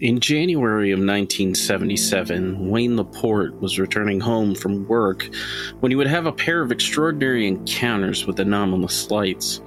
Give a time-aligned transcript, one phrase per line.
[0.00, 5.28] In January of 1977, Wayne LaPorte was returning home from work
[5.80, 9.60] when he would have a pair of extraordinary encounters with anomalous lights.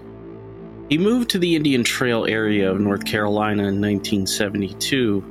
[0.89, 5.21] He moved to the Indian Trail area of North Carolina in 1972.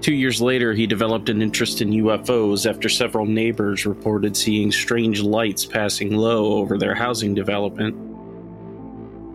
[0.00, 5.22] Two years later, he developed an interest in UFOs after several neighbors reported seeing strange
[5.22, 8.09] lights passing low over their housing development.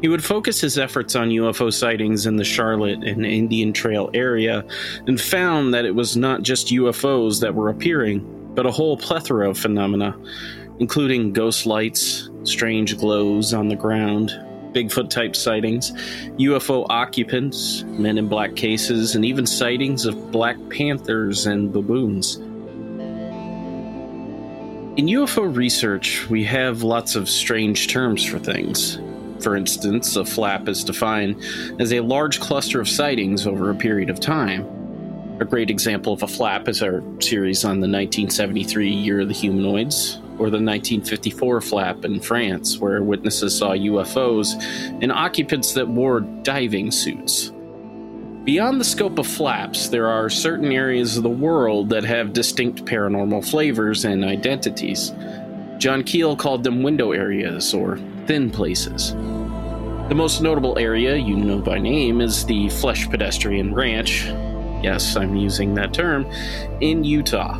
[0.06, 4.64] He would focus his efforts on UFO sightings in the Charlotte and Indian Trail area
[5.08, 9.50] and found that it was not just UFOs that were appearing, but a whole plethora
[9.50, 10.15] of phenomena,
[10.78, 14.29] including ghost lights, strange glows on the ground,
[14.74, 15.92] Bigfoot type sightings,
[16.37, 22.36] UFO occupants, men in black cases, and even sightings of black panthers and baboons.
[24.98, 29.00] In UFO research, we have lots of strange terms for things.
[29.42, 31.42] For instance, a flap is defined
[31.80, 34.67] as a large cluster of sightings over a period of time.
[35.39, 39.34] A great example of a flap is our series on the 1973 Year of the
[39.34, 44.54] Humanoids, or the 1954 flap in France, where witnesses saw UFOs
[45.02, 47.52] and occupants that wore diving suits.
[48.46, 52.86] Beyond the scope of flaps, there are certain areas of the world that have distinct
[52.86, 55.12] paranormal flavors and identities.
[55.78, 59.14] John Keel called them window areas or thin places.
[60.09, 64.26] The most notable area you know by name is the Flesh Pedestrian Ranch.
[64.84, 66.26] Yes, I'm using that term,
[66.80, 67.59] in Utah.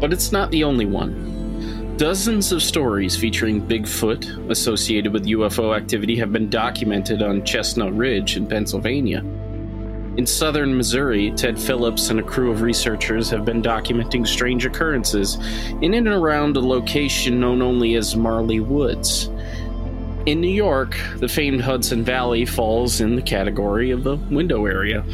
[0.00, 1.94] But it's not the only one.
[1.96, 8.36] Dozens of stories featuring Bigfoot associated with UFO activity have been documented on Chestnut Ridge
[8.36, 9.22] in Pennsylvania.
[10.16, 15.36] In southern Missouri, Ted Phillips and a crew of researchers have been documenting strange occurrences
[15.82, 19.28] in and around a location known only as Marley Woods.
[20.24, 25.04] In New York, the famed Hudson Valley falls in the category of the window area.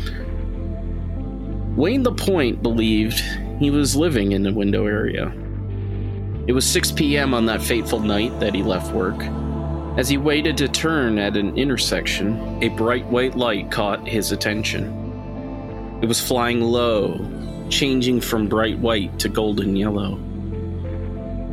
[1.74, 3.18] Wayne LaPointe believed
[3.58, 5.32] he was living in the window area.
[6.46, 7.34] It was 6 p.m.
[7.34, 9.20] on that fateful night that he left work.
[9.98, 15.01] As he waited to turn at an intersection, a bright white light caught his attention.
[16.02, 17.24] It was flying low,
[17.70, 20.16] changing from bright white to golden yellow.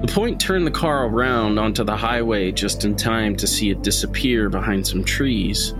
[0.02, 3.84] The point turned the car around onto the highway just in time to see it
[3.84, 5.76] disappear behind some trees.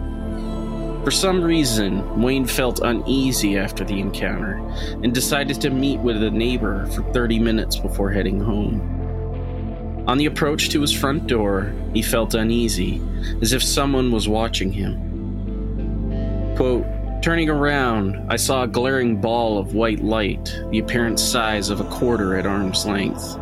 [1.04, 4.58] For some reason, Wayne felt uneasy after the encounter
[5.02, 10.06] and decided to meet with a neighbor for 30 minutes before heading home.
[10.08, 13.02] On the approach to his front door, he felt uneasy,
[13.42, 16.56] as if someone was watching him.
[16.56, 16.86] Quote,
[17.22, 21.90] Turning around, I saw a glaring ball of white light, the apparent size of a
[21.90, 23.34] quarter at arm's length.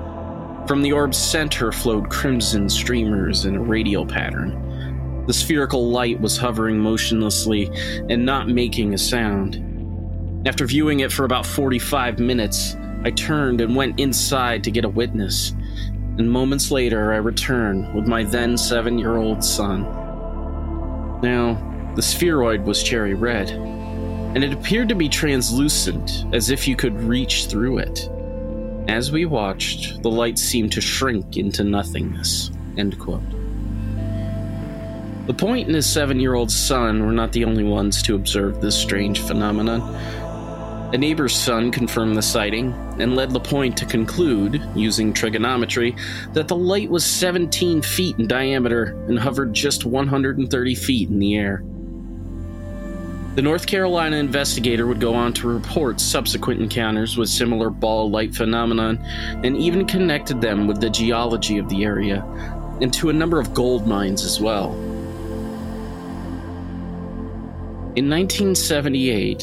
[0.67, 5.23] From the orb's center flowed crimson streamers in a radial pattern.
[5.27, 7.69] The spherical light was hovering motionlessly
[8.09, 9.63] and not making a sound.
[10.47, 14.89] After viewing it for about 45 minutes, I turned and went inside to get a
[14.89, 15.51] witness.
[16.17, 19.83] And moments later, I returned with my then seven year old son.
[21.21, 26.75] Now, the spheroid was cherry red, and it appeared to be translucent, as if you
[26.75, 28.07] could reach through it.
[28.87, 32.51] As we watched, the light seemed to shrink into nothingness.
[32.77, 33.23] End quote.
[35.25, 38.77] LaPointe and his seven year old son were not the only ones to observe this
[38.77, 39.81] strange phenomenon.
[40.93, 45.95] A neighbor's son confirmed the sighting and led LaPointe to conclude, using trigonometry,
[46.33, 51.35] that the light was 17 feet in diameter and hovered just 130 feet in the
[51.35, 51.63] air.
[53.37, 58.33] The North Carolina investigator would go on to report subsequent encounters with similar ball light
[58.33, 58.97] phenomenon
[59.43, 62.23] and even connected them with the geology of the area
[62.81, 64.73] and to a number of gold mines as well.
[67.95, 69.37] In 1978,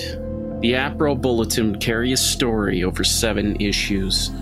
[0.60, 4.32] the APRO Bulletin would carry a story over seven issues.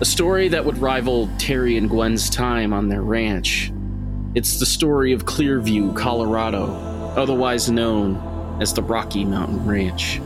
[0.00, 3.70] A story that would rival Terry and Gwen's time on their ranch.
[4.34, 6.72] It's the story of Clearview, Colorado,
[7.18, 10.20] otherwise known as the Rocky Mountain Ranch.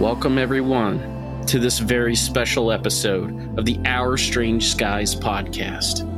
[0.00, 6.15] Welcome, everyone, to this very special episode of the Our Strange Skies podcast.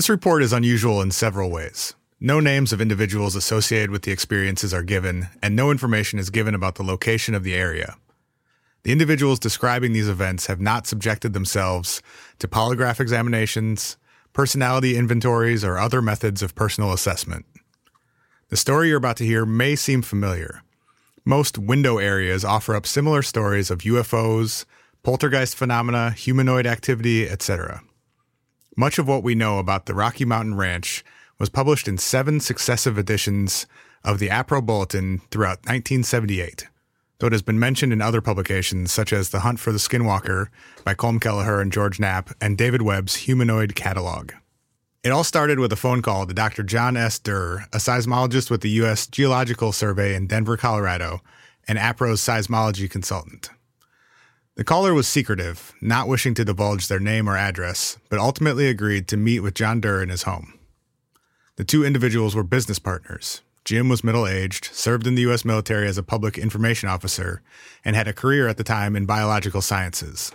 [0.00, 1.92] This report is unusual in several ways.
[2.18, 6.54] No names of individuals associated with the experiences are given, and no information is given
[6.54, 7.98] about the location of the area.
[8.82, 12.00] The individuals describing these events have not subjected themselves
[12.38, 13.98] to polygraph examinations,
[14.32, 17.44] personality inventories, or other methods of personal assessment.
[18.48, 20.62] The story you're about to hear may seem familiar.
[21.26, 24.64] Most window areas offer up similar stories of UFOs,
[25.02, 27.82] poltergeist phenomena, humanoid activity, etc.
[28.76, 31.04] Much of what we know about the Rocky Mountain Ranch
[31.38, 33.66] was published in seven successive editions
[34.04, 36.68] of the APRO Bulletin throughout 1978,
[37.18, 40.48] though it has been mentioned in other publications such as The Hunt for the Skinwalker
[40.84, 44.32] by Colm Kelleher and George Knapp and David Webb's Humanoid Catalog.
[45.02, 46.62] It all started with a phone call to Dr.
[46.62, 47.18] John S.
[47.18, 49.06] Derr, a seismologist with the U.S.
[49.06, 51.20] Geological Survey in Denver, Colorado,
[51.66, 53.50] and APRO's seismology consultant.
[54.60, 59.08] The caller was secretive, not wishing to divulge their name or address, but ultimately agreed
[59.08, 60.58] to meet with John Derr in his home.
[61.56, 63.40] The two individuals were business partners.
[63.64, 65.46] Jim was middle aged, served in the U.S.
[65.46, 67.40] military as a public information officer,
[67.86, 70.30] and had a career at the time in biological sciences.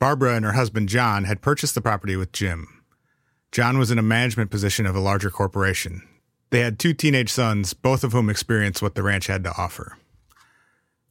[0.00, 2.82] Barbara and her husband John had purchased the property with Jim.
[3.52, 6.02] John was in a management position of a larger corporation.
[6.50, 9.96] They had two teenage sons, both of whom experienced what the ranch had to offer.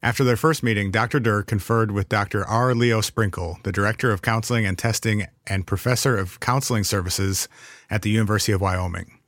[0.02, 1.18] After their first meeting, Dr.
[1.18, 2.46] Derr conferred with Dr.
[2.46, 2.72] R.
[2.72, 7.48] Leo Sprinkle, the Director of Counseling and Testing and Professor of Counseling Services
[7.90, 9.18] at the University of Wyoming.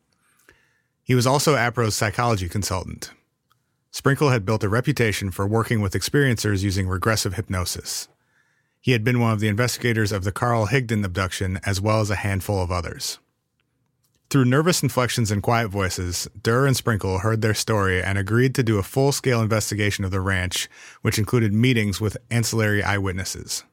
[1.03, 3.11] He was also APRO's psychology consultant.
[3.91, 8.07] Sprinkle had built a reputation for working with experiencers using regressive hypnosis.
[8.81, 12.11] He had been one of the investigators of the Carl Higdon abduction, as well as
[12.11, 13.19] a handful of others.
[14.31, 18.63] Through nervous inflections and quiet voices, Derr and Sprinkle heard their story and agreed to
[18.63, 20.69] do a full scale investigation of the ranch,
[21.03, 23.65] which included meetings with ancillary eyewitnesses.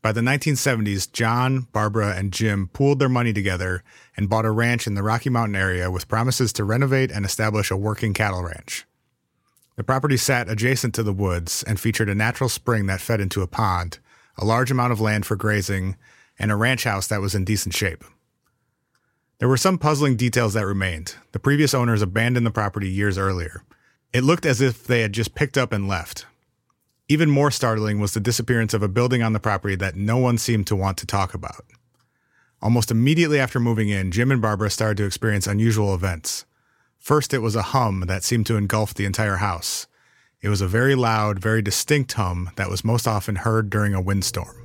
[0.00, 3.82] By the 1970s, John, Barbara, and Jim pooled their money together
[4.16, 7.70] and bought a ranch in the Rocky Mountain area with promises to renovate and establish
[7.70, 8.86] a working cattle ranch.
[9.76, 13.42] The property sat adjacent to the woods and featured a natural spring that fed into
[13.42, 13.98] a pond,
[14.38, 15.96] a large amount of land for grazing,
[16.38, 18.02] and a ranch house that was in decent shape.
[19.38, 21.16] There were some puzzling details that remained.
[21.32, 23.64] The previous owners abandoned the property years earlier.
[24.12, 26.26] It looked as if they had just picked up and left.
[27.08, 30.38] Even more startling was the disappearance of a building on the property that no one
[30.38, 31.64] seemed to want to talk about.
[32.62, 36.46] Almost immediately after moving in, Jim and Barbara started to experience unusual events.
[36.98, 39.86] First, it was a hum that seemed to engulf the entire house.
[40.40, 44.00] It was a very loud, very distinct hum that was most often heard during a
[44.00, 44.63] windstorm.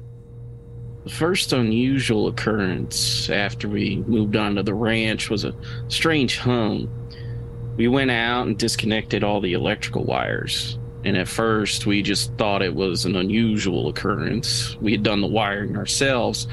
[1.05, 5.55] The first unusual occurrence after we moved on to the ranch was a
[5.87, 6.89] strange hum.
[7.77, 10.77] We went out and disconnected all the electrical wires.
[11.05, 14.75] And at first, we just thought it was an unusual occurrence.
[14.81, 16.47] We had done the wiring ourselves.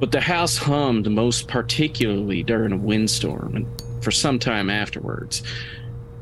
[0.00, 5.42] But the house hummed most particularly during a windstorm and for some time afterwards.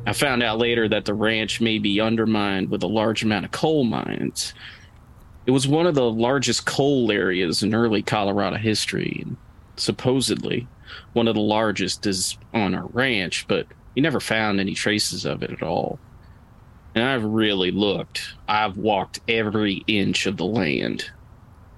[0.07, 3.51] I found out later that the ranch may be undermined with a large amount of
[3.51, 4.53] coal mines.
[5.47, 9.37] It was one of the largest coal areas in early Colorado history, and
[9.77, 10.67] supposedly
[11.13, 15.43] one of the largest is on our ranch, but we never found any traces of
[15.43, 15.99] it at all.
[16.95, 18.35] And I've really looked.
[18.49, 21.11] I've walked every inch of the land.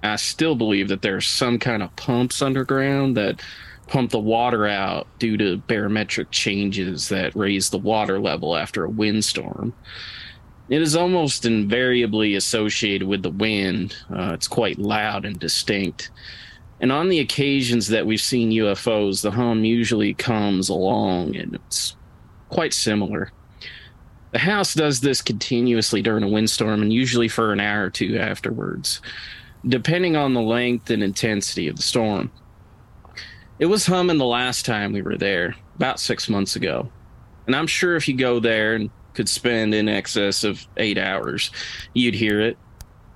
[0.03, 3.41] I still believe that there's some kind of pumps underground that
[3.87, 8.89] pump the water out due to barometric changes that raise the water level after a
[8.89, 9.73] windstorm.
[10.69, 13.95] It is almost invariably associated with the wind.
[14.09, 16.11] Uh, it's quite loud and distinct.
[16.79, 21.95] And on the occasions that we've seen UFOs, the hum usually comes along and it's
[22.49, 23.31] quite similar.
[24.31, 28.17] The house does this continuously during a windstorm and usually for an hour or two
[28.17, 29.01] afterwards,
[29.65, 32.29] depending on the length and intensity of the storm.
[33.57, 36.91] It was humming the last time we were there, about six months ago.
[37.47, 41.51] And I'm sure if you go there and could spend in excess of eight hours,
[41.93, 42.57] you'd hear it.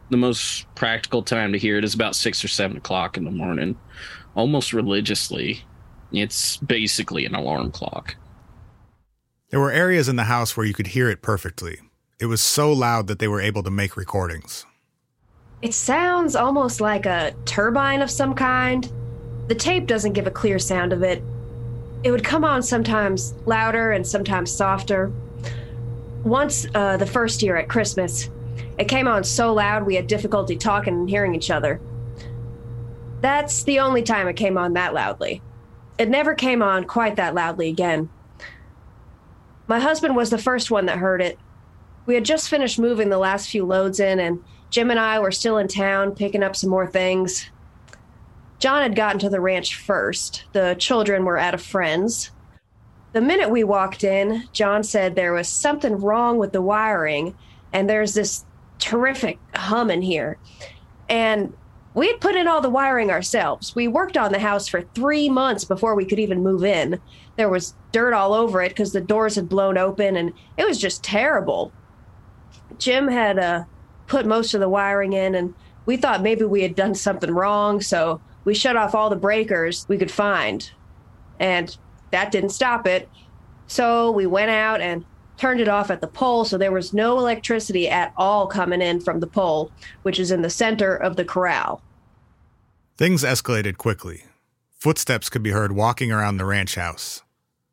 [0.10, 3.32] The most practical time to hear it is about six or seven o'clock in the
[3.32, 3.78] morning,
[4.36, 5.64] almost religiously.
[6.12, 8.16] It's basically an alarm clock.
[9.52, 11.78] There were areas in the house where you could hear it perfectly.
[12.20, 14.66] It was so loud that they were able to make recordings.
[15.62, 18.92] It sounds almost like a turbine of some kind.
[19.48, 21.24] The tape doesn't give a clear sound of it.
[22.04, 25.12] It would come on sometimes louder and sometimes softer.
[26.24, 28.30] Once, uh, the first year at Christmas,
[28.78, 31.82] it came on so loud we had difficulty talking and hearing each other.
[33.22, 35.42] That's the only time it came on that loudly.
[35.98, 38.10] It never came on quite that loudly again.
[39.68, 41.40] My husband was the first one that heard it.
[42.06, 45.32] We had just finished moving the last few loads in, and Jim and I were
[45.32, 47.50] still in town picking up some more things.
[48.60, 50.46] John had gotten to the ranch first.
[50.54, 52.32] The children were at a friend's.
[53.14, 57.36] The minute we walked in, John said there was something wrong with the wiring,
[57.74, 58.46] and there's this
[58.80, 60.38] terrific hum in here.
[61.10, 61.54] And
[61.94, 63.76] we had put in all the wiring ourselves.
[63.76, 67.02] We worked on the house for three months before we could even move in.
[67.36, 70.80] There was dirt all over it because the doors had blown open and it was
[70.80, 71.74] just terrible.
[72.78, 73.66] Jim had uh,
[74.08, 75.54] put most of the wiring in, and
[75.86, 79.86] we thought maybe we had done something wrong, so we shut off all the breakers
[79.90, 80.72] we could find.
[81.40, 81.78] And
[82.12, 83.10] that didn't stop it.
[83.68, 85.06] So we went out and
[85.38, 89.00] turned it off at the pole, so there was no electricity at all coming in
[89.00, 89.72] from the pole,
[90.04, 91.82] which is in the center of the corral.
[92.98, 94.26] Things escalated quickly.
[94.78, 97.24] Footsteps could be heard walking around the ranch house.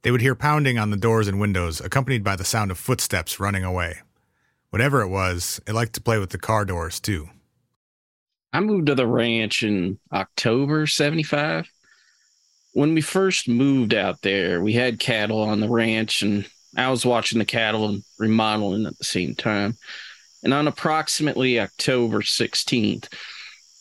[0.03, 3.41] They would hear pounding on the doors and windows, accompanied by the sound of footsteps
[3.41, 3.99] running away.
[4.71, 7.29] Whatever it was, it liked to play with the car doors, too.
[8.53, 11.69] I moved to the ranch in October 75.
[12.73, 16.47] When we first moved out there, we had cattle on the ranch, and
[16.77, 19.77] I was watching the cattle and remodeling at the same time.
[20.43, 23.09] And on approximately October 16th,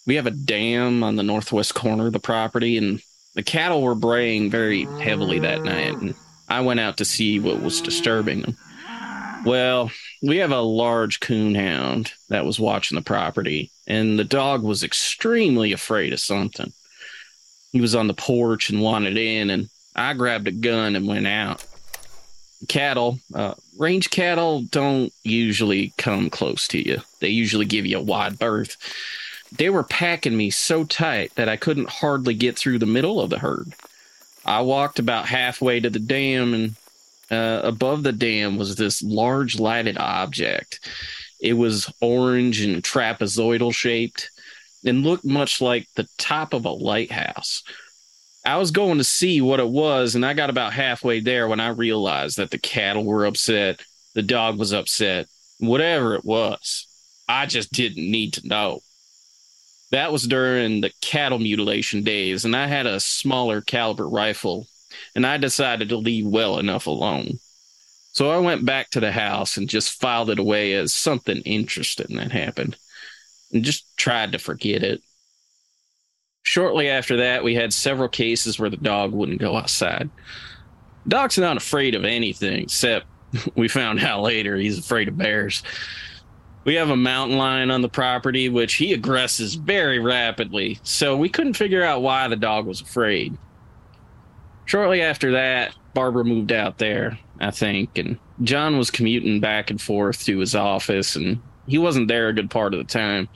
[0.05, 3.01] we have a dam on the northwest corner of the property, and
[3.35, 5.95] the cattle were braying very heavily that night.
[5.97, 6.15] And
[6.47, 8.57] I went out to see what was disturbing them.
[9.45, 9.91] Well,
[10.23, 15.71] we have a large coonhound that was watching the property, and the dog was extremely
[15.73, 16.73] afraid of something.
[17.77, 21.27] He was on the porch and wanted in, and I grabbed a gun and went
[21.27, 21.63] out.
[22.67, 27.03] Cattle, uh, range cattle don't usually come close to you.
[27.19, 28.77] They usually give you a wide berth.
[29.55, 33.29] They were packing me so tight that I couldn't hardly get through the middle of
[33.29, 33.71] the herd.
[34.43, 36.75] I walked about halfway to the dam and
[37.29, 40.79] uh, above the dam was this large lighted object.
[41.39, 44.31] It was orange and trapezoidal shaped
[44.87, 47.63] and looked much like the top of a lighthouse.
[48.45, 51.59] I was going to see what it was, and I got about halfway there when
[51.59, 53.81] I realized that the cattle were upset,
[54.13, 55.27] the dog was upset,
[55.59, 56.87] whatever it was.
[57.27, 58.79] I just didn't need to know.
[59.91, 64.67] That was during the cattle mutilation days, and I had a smaller caliber rifle
[65.15, 67.39] and I decided to leave well enough alone.
[68.11, 72.15] So I went back to the house and just filed it away as something interesting
[72.17, 72.77] that happened
[73.51, 75.01] and just tried to forget it.
[76.43, 80.09] Shortly after that, we had several cases where the dog wouldn't go outside.
[81.07, 83.05] Dog's not afraid of anything except
[83.55, 85.63] we found out later he's afraid of bears.
[86.63, 91.29] We have a mountain lion on the property, which he aggresses very rapidly, so we
[91.29, 93.37] couldn't figure out why the dog was afraid
[94.67, 99.81] shortly after that, Barbara moved out there, I think, and John was commuting back and
[99.81, 103.29] forth to his office, and he wasn't there a good part of the time.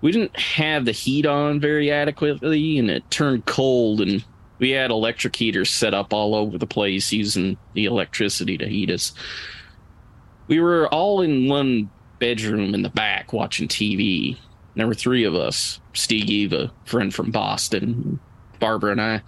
[0.00, 4.24] We didn't have the heat on very adequately, and it turned cold, and
[4.58, 8.90] we had electric heaters set up all over the place using the electricity to heat
[8.90, 9.12] us.
[10.46, 14.36] We were all in one bedroom in the back watching TV.
[14.76, 18.20] There were three of us Steve, a friend from Boston,
[18.60, 19.22] Barbara, and I.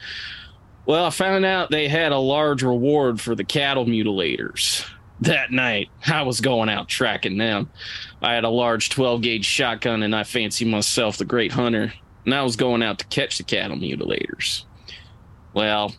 [0.84, 4.88] Well, I found out they had a large reward for the cattle mutilators.
[5.20, 7.70] That night, I was going out tracking them.
[8.20, 11.92] I had a large 12 gauge shotgun and I fancied myself the great hunter,
[12.24, 14.64] and I was going out to catch the cattle mutilators.
[15.54, 15.94] Well,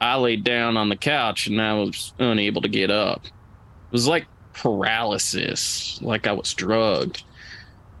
[0.00, 3.26] I laid down on the couch and I was unable to get up.
[3.26, 7.24] It was like paralysis, like I was drugged.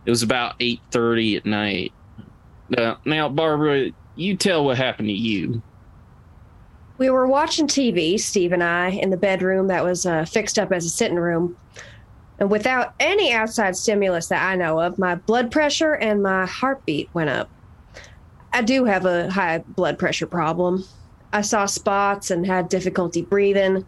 [0.04, 1.92] It was about 8:30 at night.
[2.76, 5.62] Uh, now, Barbara, you tell what happened to you.
[7.02, 10.70] We were watching TV, Steve and I, in the bedroom that was uh, fixed up
[10.70, 11.56] as a sitting room.
[12.38, 17.12] And without any outside stimulus that I know of, my blood pressure and my heartbeat
[17.12, 17.50] went up.
[18.52, 20.84] I do have a high blood pressure problem.
[21.32, 23.84] I saw spots and had difficulty breathing.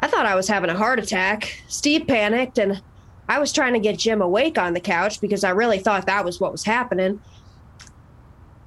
[0.00, 1.62] I thought I was having a heart attack.
[1.68, 2.82] Steve panicked, and
[3.28, 6.24] I was trying to get Jim awake on the couch because I really thought that
[6.24, 7.20] was what was happening.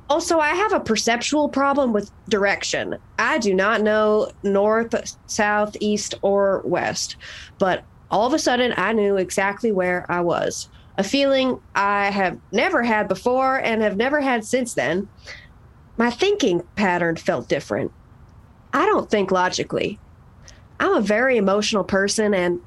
[0.07, 2.97] Also, I have a perceptual problem with direction.
[3.17, 7.15] I do not know north, south, east, or west,
[7.57, 10.69] but all of a sudden I knew exactly where I was.
[10.97, 15.09] A feeling I have never had before and have never had since then.
[15.97, 17.91] My thinking pattern felt different.
[18.73, 19.99] I don't think logically.
[20.79, 22.61] I'm a very emotional person, and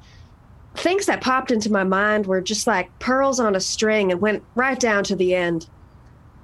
[0.75, 4.43] things that popped into my mind were just like pearls on a string and went
[4.55, 5.67] right down to the end.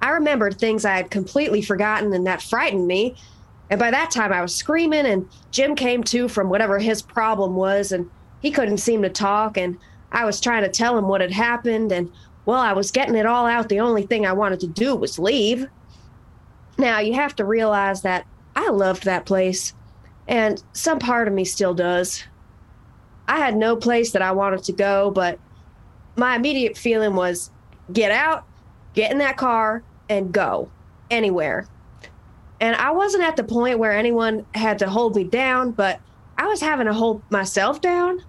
[0.02, 3.16] I remembered things I had completely forgotten and that frightened me.
[3.70, 7.56] And by that time, I was screaming, and Jim came to from whatever his problem
[7.56, 8.08] was, and
[8.40, 9.56] he couldn't seem to talk.
[9.56, 9.76] And
[10.12, 12.10] I was trying to tell him what had happened, and
[12.44, 13.68] well, I was getting it all out.
[13.68, 15.66] The only thing I wanted to do was leave.
[16.78, 18.24] Now, you have to realize that
[18.54, 19.74] I loved that place,
[20.28, 22.22] and some part of me still does.
[23.26, 25.40] I had no place that I wanted to go, but
[26.14, 27.50] my immediate feeling was
[27.92, 28.44] get out,
[28.94, 30.70] get in that car, and go
[31.10, 31.66] anywhere.
[32.60, 36.00] And I wasn't at the point where anyone had to hold me down, but
[36.38, 38.24] I was having to hold myself down.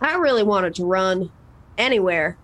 [0.00, 1.30] I really wanted to run
[1.76, 2.36] anywhere.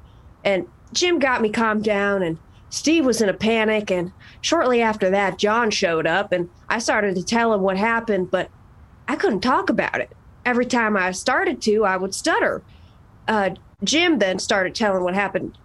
[0.44, 2.38] And Jim got me calmed down, and
[2.70, 3.90] Steve was in a panic.
[3.90, 8.30] And shortly after that, John showed up, and I started to tell him what happened,
[8.30, 8.50] but
[9.08, 10.12] I couldn't talk about it.
[10.44, 12.62] Every time I started to, I would stutter.
[13.26, 13.50] Uh,
[13.82, 15.58] Jim then started telling what happened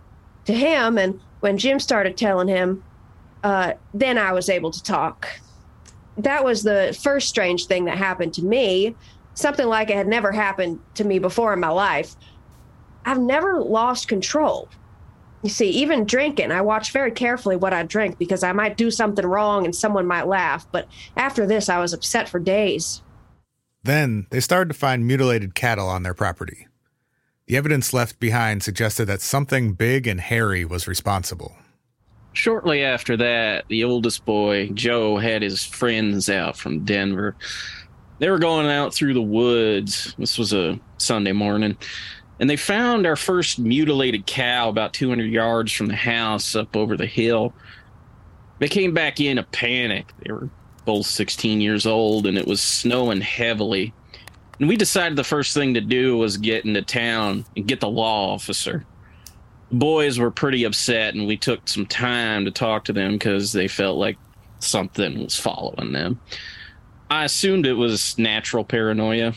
[0.46, 2.84] to him, and when Jim started telling him,
[3.44, 5.28] uh, then I was able to talk.
[6.18, 8.96] That was the first strange thing that happened to me,
[9.34, 12.16] something like it had never happened to me before in my life.
[13.06, 14.68] I've never lost control.
[15.42, 18.92] You see, even drinking, I watch very carefully what I drink because I might do
[18.92, 20.68] something wrong and someone might laugh.
[20.70, 23.02] But after this, I was upset for days.
[23.84, 26.68] Then they started to find mutilated cattle on their property.
[27.50, 31.58] The evidence left behind suggested that something big and hairy was responsible.
[32.34, 37.36] Shortly after that, the oldest boy, Joe, had his friends out from Denver.
[38.20, 40.14] They were going out through the woods.
[40.20, 41.76] This was a Sunday morning.
[42.40, 46.96] And they found our first mutilated cow about 200 yards from the house up over
[46.96, 47.56] the hill.
[48.60, 50.14] They came back in a panic.
[50.24, 50.52] They were
[50.86, 53.92] both 16 years old, and it was snowing heavily.
[54.60, 57.90] And we decided the first thing to do was get into town and get the
[57.90, 58.86] law officer.
[59.72, 63.68] Boys were pretty upset, and we took some time to talk to them because they
[63.68, 64.18] felt like
[64.60, 66.20] something was following them.
[67.10, 69.34] I assumed it was natural paranoia.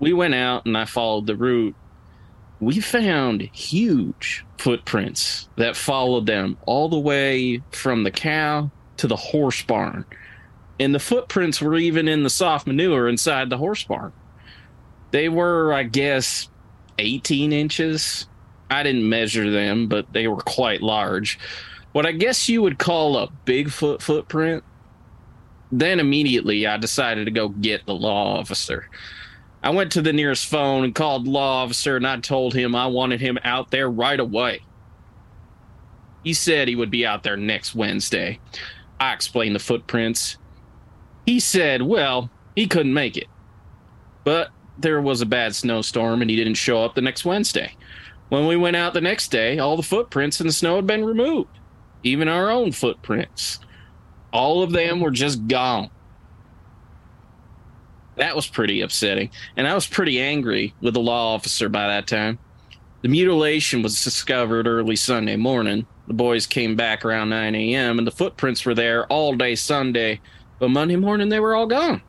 [0.00, 1.76] We went out and I followed the route.
[2.60, 9.16] We found huge footprints that followed them all the way from the cow to the
[9.16, 10.04] horse barn.
[10.80, 14.12] And the footprints were even in the soft manure inside the horse barn.
[15.14, 16.48] They were, I guess,
[16.98, 18.26] 18 inches.
[18.68, 21.38] I didn't measure them, but they were quite large.
[21.92, 24.64] What I guess you would call a Bigfoot footprint.
[25.70, 28.90] Then immediately I decided to go get the law officer.
[29.62, 32.88] I went to the nearest phone and called law officer and I told him I
[32.88, 34.62] wanted him out there right away.
[36.24, 38.40] He said he would be out there next Wednesday.
[38.98, 40.38] I explained the footprints.
[41.24, 43.28] He said, well, he couldn't make it.
[44.24, 47.76] But there was a bad snowstorm and he didn't show up the next Wednesday.
[48.28, 51.04] When we went out the next day, all the footprints in the snow had been
[51.04, 51.58] removed,
[52.02, 53.60] even our own footprints.
[54.32, 55.90] All of them were just gone.
[58.16, 62.06] That was pretty upsetting, and I was pretty angry with the law officer by that
[62.06, 62.38] time.
[63.02, 65.86] The mutilation was discovered early Sunday morning.
[66.06, 70.20] The boys came back around 9 a.m., and the footprints were there all day Sunday,
[70.58, 72.02] but Monday morning they were all gone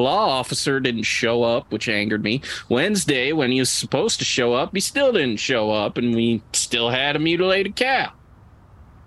[0.00, 2.42] law officer didn't show up, which angered me.
[2.68, 6.42] Wednesday, when he was supposed to show up, he still didn't show up, and we
[6.52, 8.12] still had a mutilated cow.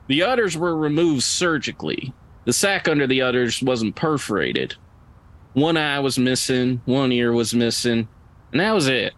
[0.07, 2.13] The udders were removed surgically.
[2.45, 4.75] The sac under the udders wasn't perforated.
[5.53, 8.07] One eye was missing, one ear was missing,
[8.51, 9.13] and that was it.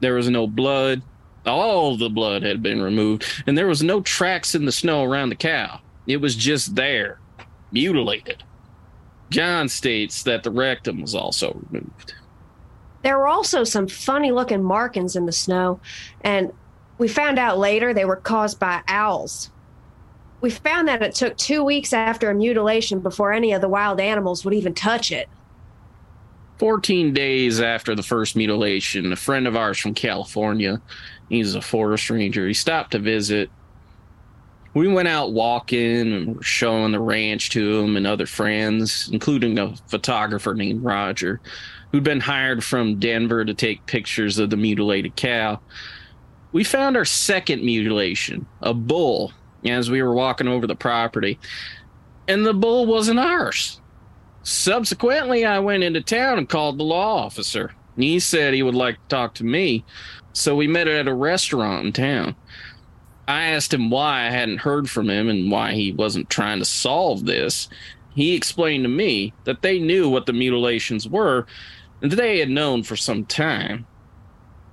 [0.00, 1.02] There was no blood.
[1.46, 5.30] All the blood had been removed, and there was no tracks in the snow around
[5.30, 5.80] the cow.
[6.06, 7.18] It was just there,
[7.72, 8.44] mutilated.
[9.30, 12.14] John states that the rectum was also removed.
[13.02, 15.80] There were also some funny looking markings in the snow,
[16.22, 16.52] and
[16.98, 19.50] we found out later they were caused by owls.
[20.40, 24.00] We found that it took two weeks after a mutilation before any of the wild
[24.00, 25.28] animals would even touch it.
[26.58, 30.80] 14 days after the first mutilation, a friend of ours from California,
[31.28, 33.50] he's a forest ranger, he stopped to visit
[34.74, 39.74] we went out walking and showing the ranch to him and other friends, including a
[39.88, 41.40] photographer named Roger,
[41.90, 45.60] who'd been hired from Denver to take pictures of the mutilated cow.
[46.52, 49.32] We found our second mutilation, a bull,
[49.64, 51.38] as we were walking over the property,
[52.26, 53.80] and the bull wasn't ours.
[54.42, 57.74] Subsequently, I went into town and called the law officer.
[57.96, 59.84] He said he would like to talk to me,
[60.32, 62.36] so we met at a restaurant in town.
[63.28, 66.64] I asked him why I hadn't heard from him and why he wasn't trying to
[66.64, 67.68] solve this.
[68.14, 71.46] He explained to me that they knew what the mutilations were
[72.00, 73.86] and that they had known for some time.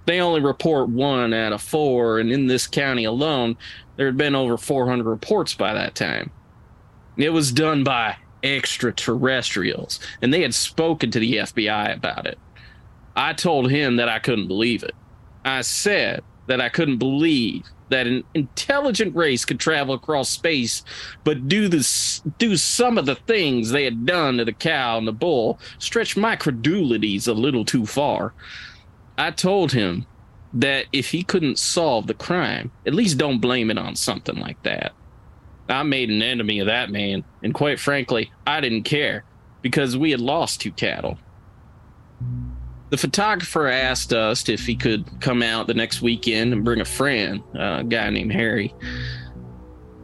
[0.05, 3.57] They only report one out of four, and in this county alone,
[3.97, 6.31] there had been over 400 reports by that time.
[7.17, 12.37] It was done by extraterrestrials, and they had spoken to the FBI about it.
[13.15, 14.95] I told him that I couldn't believe it.
[15.43, 20.83] I said that I couldn't believe that an intelligent race could travel across space,
[21.23, 25.07] but do this, do some of the things they had done to the cow and
[25.07, 28.33] the bull, stretch my credulities a little too far.
[29.17, 30.05] I told him
[30.53, 34.61] that if he couldn't solve the crime, at least don't blame it on something like
[34.63, 34.93] that.
[35.67, 39.25] I made an enemy of that man, and quite frankly, I didn't care
[39.61, 41.17] because we had lost two cattle.
[42.95, 46.85] The photographer asked us if he could come out the next weekend and bring a
[46.85, 48.73] friend, a guy named Harry.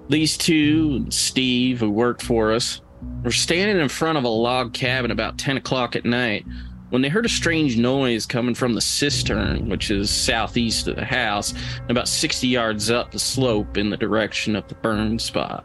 [0.09, 2.81] These two, Steve, who worked for us,
[3.23, 6.45] were standing in front of a log cabin about 10 o'clock at night
[6.89, 11.05] when they heard a strange noise coming from the cistern, which is southeast of the
[11.05, 15.63] house, and about 60 yards up the slope in the direction of the burn spot.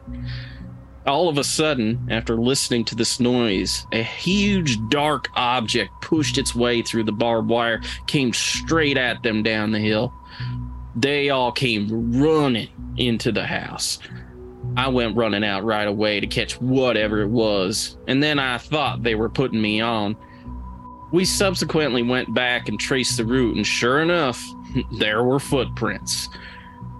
[1.07, 6.53] All of a sudden, after listening to this noise, a huge dark object pushed its
[6.53, 10.13] way through the barbed wire, came straight at them down the hill.
[10.97, 14.01] They all came running into the house.
[14.77, 19.05] I went running out right away to catch whatever it was, and then I thought
[19.05, 20.17] they were putting me on.
[21.13, 24.45] We subsequently went back and traced the route, and sure enough,
[24.99, 26.29] there were footprints.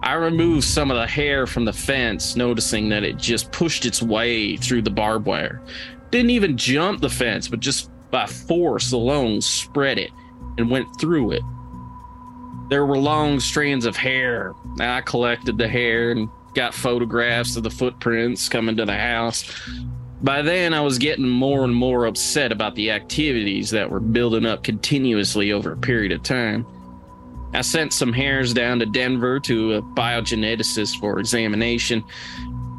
[0.03, 4.01] I removed some of the hair from the fence, noticing that it just pushed its
[4.01, 5.61] way through the barbed wire.
[6.11, 10.11] Didn't even jump the fence, but just by force alone spread it
[10.57, 11.41] and went through it.
[12.69, 14.53] There were long strands of hair.
[14.79, 19.49] I collected the hair and got photographs of the footprints coming to the house.
[20.21, 24.45] By then, I was getting more and more upset about the activities that were building
[24.45, 26.65] up continuously over a period of time.
[27.53, 32.03] I sent some hairs down to Denver to a biogeneticist for examination.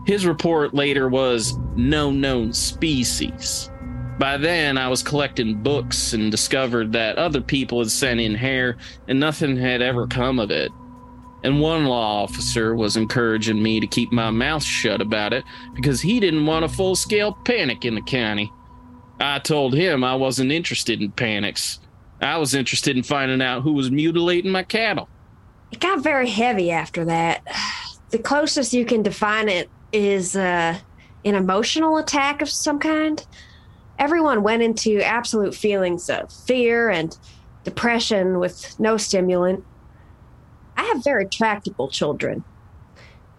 [0.07, 3.71] His report later was no known species.
[4.19, 8.77] By then, I was collecting books and discovered that other people had sent in hair
[9.07, 10.73] and nothing had ever come of it.
[11.45, 16.01] And one law officer was encouraging me to keep my mouth shut about it because
[16.01, 18.53] he didn't want a full scale panic in the county.
[19.21, 21.79] I told him I wasn't interested in panics.
[22.21, 25.09] I was interested in finding out who was mutilating my cattle.
[25.71, 27.43] It got very heavy after that.
[28.11, 30.79] The closest you can define it is uh,
[31.27, 33.23] an emotional attack of some kind.
[33.99, 37.15] Everyone went into absolute feelings of fear and
[37.65, 39.63] depression with no stimulant.
[40.75, 42.45] I have very tractable children.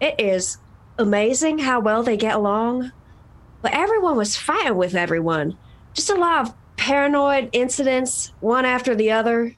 [0.00, 0.58] It is
[0.98, 2.92] amazing how well they get along,
[3.62, 5.58] but everyone was fighting with everyone.
[5.94, 9.54] Just a lot of paranoid incidents, one after the other.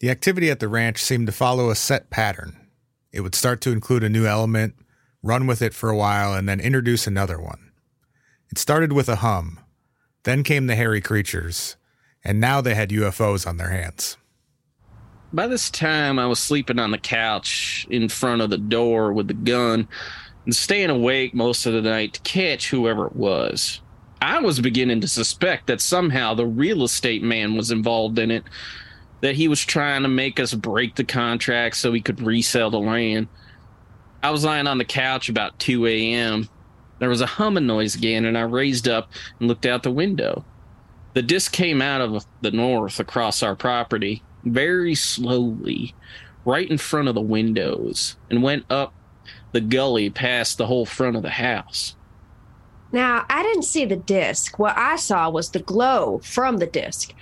[0.00, 2.68] The activity at the ranch seemed to follow a set pattern.
[3.12, 4.74] It would start to include a new element,
[5.22, 7.72] run with it for a while, and then introduce another one.
[8.50, 9.58] It started with a hum,
[10.24, 11.76] then came the hairy creatures,
[12.22, 14.18] and now they had UFOs on their hands.
[15.32, 19.28] By this time, I was sleeping on the couch in front of the door with
[19.28, 19.88] the gun
[20.44, 23.80] and staying awake most of the night to catch whoever it was.
[24.20, 28.44] I was beginning to suspect that somehow the real estate man was involved in it,
[29.20, 32.78] that he was trying to make us break the contract so he could resell the
[32.78, 33.28] land.
[34.22, 36.48] I was lying on the couch about 2 a.m.
[36.98, 40.44] There was a humming noise again, and I raised up and looked out the window.
[41.14, 45.94] The disc came out of the north across our property very slowly
[46.44, 48.94] right in front of the windows and went up
[49.52, 51.96] the gully past the whole front of the house.
[52.96, 54.58] Now, I didn't see the disc.
[54.58, 57.12] What I saw was the glow from the disc.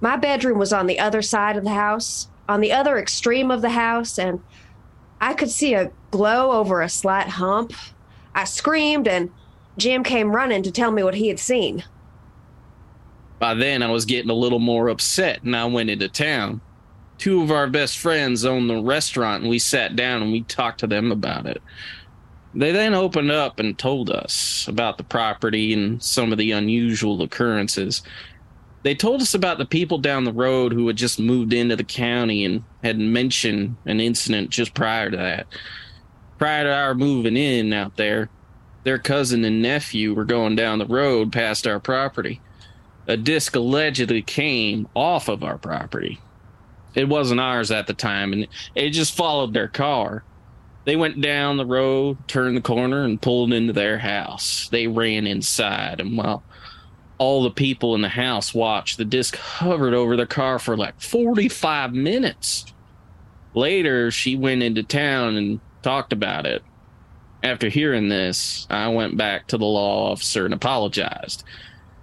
[0.00, 3.60] My bedroom was on the other side of the house, on the other extreme of
[3.60, 4.40] the house, and
[5.20, 7.72] I could see a glow over a slight hump.
[8.36, 9.32] I screamed, and
[9.76, 11.82] Jim came running to tell me what he had seen.
[13.40, 16.60] By then, I was getting a little more upset, and I went into town
[17.18, 20.80] two of our best friends own the restaurant and we sat down and we talked
[20.80, 21.62] to them about it.
[22.54, 27.20] They then opened up and told us about the property and some of the unusual
[27.22, 28.02] occurrences.
[28.82, 31.84] They told us about the people down the road who had just moved into the
[31.84, 35.46] county and had mentioned an incident just prior to that.
[36.38, 38.30] Prior to our moving in out there,
[38.84, 42.40] their cousin and nephew were going down the road past our property.
[43.08, 46.20] A disc allegedly came off of our property
[46.96, 50.24] it wasn't ours at the time, and it just followed their car.
[50.86, 54.68] They went down the road, turned the corner, and pulled into their house.
[54.70, 56.44] They ran inside, and while
[57.18, 61.00] all the people in the house watched, the disc hovered over their car for like
[61.00, 62.66] 45 minutes.
[63.52, 66.62] Later, she went into town and talked about it.
[67.42, 71.42] After hearing this, I went back to the law officer and apologized.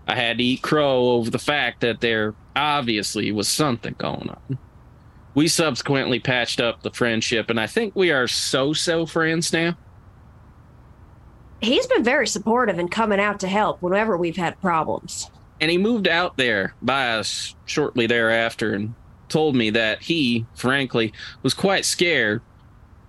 [0.10, 4.58] I had to eat crow over the fact that there obviously was something going on
[5.36, 9.78] we subsequently patched up the friendship, and I think we are so so friends now.
[11.62, 15.32] He's been very supportive and coming out to help whenever we've had problems.
[15.62, 18.94] And he moved out there by us shortly thereafter and
[19.30, 22.42] told me that he, frankly, was quite scared,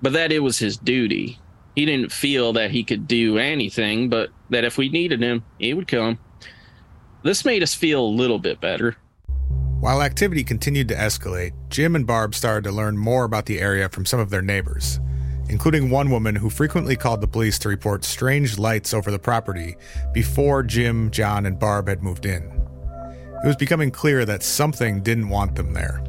[0.00, 1.38] but that it was his duty.
[1.74, 5.74] He didn't feel that he could do anything, but that if we needed him, he
[5.74, 6.18] would come.
[7.24, 8.96] This made us feel a little bit better.
[9.84, 13.90] While activity continued to escalate, Jim and Barb started to learn more about the area
[13.90, 14.98] from some of their neighbors,
[15.50, 19.76] including one woman who frequently called the police to report strange lights over the property
[20.14, 22.44] before Jim, John, and Barb had moved in.
[23.44, 26.02] It was becoming clear that something didn't want them there.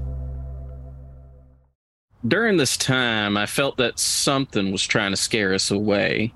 [2.26, 6.34] During this time, I felt that something was trying to scare us away.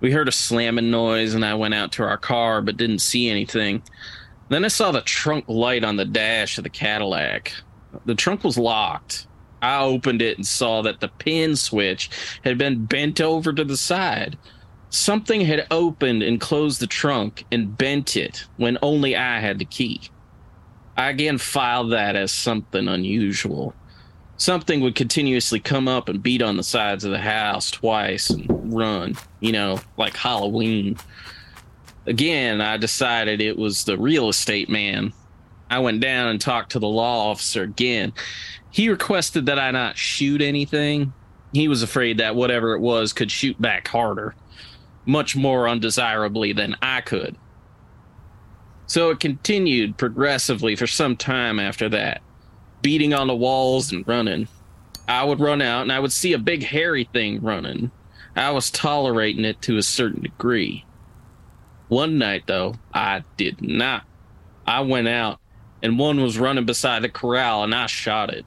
[0.00, 3.30] We heard a slamming noise, and I went out to our car but didn't see
[3.30, 3.84] anything.
[4.52, 7.54] Then I saw the trunk light on the dash of the Cadillac.
[8.04, 9.26] The trunk was locked.
[9.62, 12.10] I opened it and saw that the pin switch
[12.44, 14.36] had been bent over to the side.
[14.90, 19.64] Something had opened and closed the trunk and bent it when only I had the
[19.64, 20.02] key.
[20.98, 23.74] I again filed that as something unusual.
[24.36, 28.46] Something would continuously come up and beat on the sides of the house twice and
[28.74, 30.98] run, you know, like Halloween.
[32.06, 35.12] Again, I decided it was the real estate man.
[35.70, 38.12] I went down and talked to the law officer again.
[38.70, 41.12] He requested that I not shoot anything.
[41.52, 44.34] He was afraid that whatever it was could shoot back harder,
[45.06, 47.36] much more undesirably than I could.
[48.86, 52.20] So it continued progressively for some time after that,
[52.82, 54.48] beating on the walls and running.
[55.08, 57.90] I would run out and I would see a big hairy thing running.
[58.34, 60.84] I was tolerating it to a certain degree.
[61.92, 64.04] One night, though, I did not.
[64.66, 65.40] I went out
[65.82, 68.46] and one was running beside the corral and I shot it.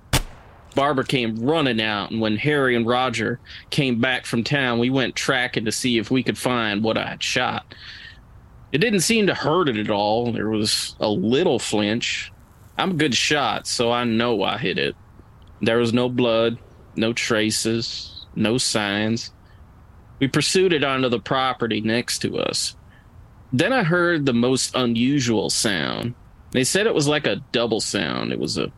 [0.74, 5.16] Barbara came running out, and when Harry and Roger came back from town, we went
[5.16, 7.76] tracking to see if we could find what I had shot.
[8.72, 10.32] It didn't seem to hurt it at all.
[10.32, 12.32] There was a little flinch.
[12.80, 14.96] I'm a good shot, so I know I hit it.
[15.62, 16.58] There was no blood,
[16.96, 19.32] no traces, no signs.
[20.18, 22.76] We pursued it onto the property next to us.
[23.54, 26.14] Then I heard the most unusual sound.
[26.52, 28.32] They said it was like a double sound.
[28.32, 28.72] It was a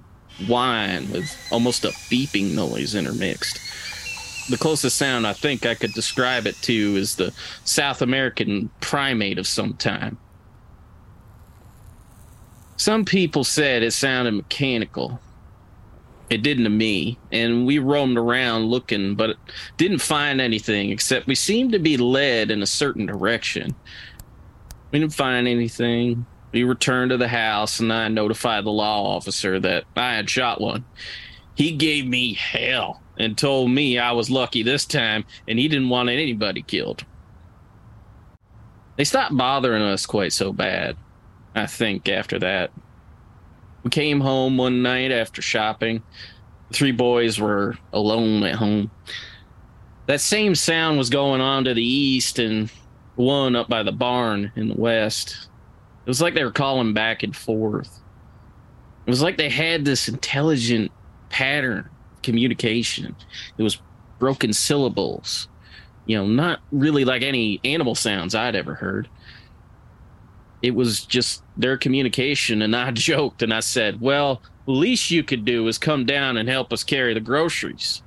[0.48, 3.60] whine with almost a beeping noise intermixed.
[4.50, 7.34] The closest sound I think I could describe it to is the
[7.66, 10.18] South American primate of some time.
[12.78, 15.20] Some people said it sounded mechanical.
[16.30, 19.38] It didn't to me, and we roamed around looking, but
[19.78, 23.76] didn't find anything except we seemed to be led in a certain direction.
[24.92, 26.26] We didn't find anything.
[26.52, 30.62] We returned to the house, and I notified the law officer that I had shot
[30.62, 30.86] one.
[31.56, 35.90] He gave me hell and told me I was lucky this time, and he didn't
[35.90, 37.04] want anybody killed.
[38.96, 40.96] They stopped bothering us quite so bad,
[41.54, 42.72] I think, after that.
[43.84, 46.02] We came home one night after shopping.
[46.70, 48.92] The three boys were alone at home.
[50.08, 52.72] That same sound was going on to the east and
[53.18, 55.50] one up by the barn in the west.
[56.06, 58.02] It was like they were calling back and forth.
[59.06, 60.92] It was like they had this intelligent
[61.30, 61.90] pattern
[62.24, 63.16] communication.
[63.58, 63.82] It was
[64.20, 65.48] broken syllables.
[66.06, 69.10] You know, not really like any animal sounds I'd ever heard.
[70.62, 75.24] It was just their communication, and I joked and I said, Well, the least you
[75.24, 78.04] could do is come down and help us carry the groceries.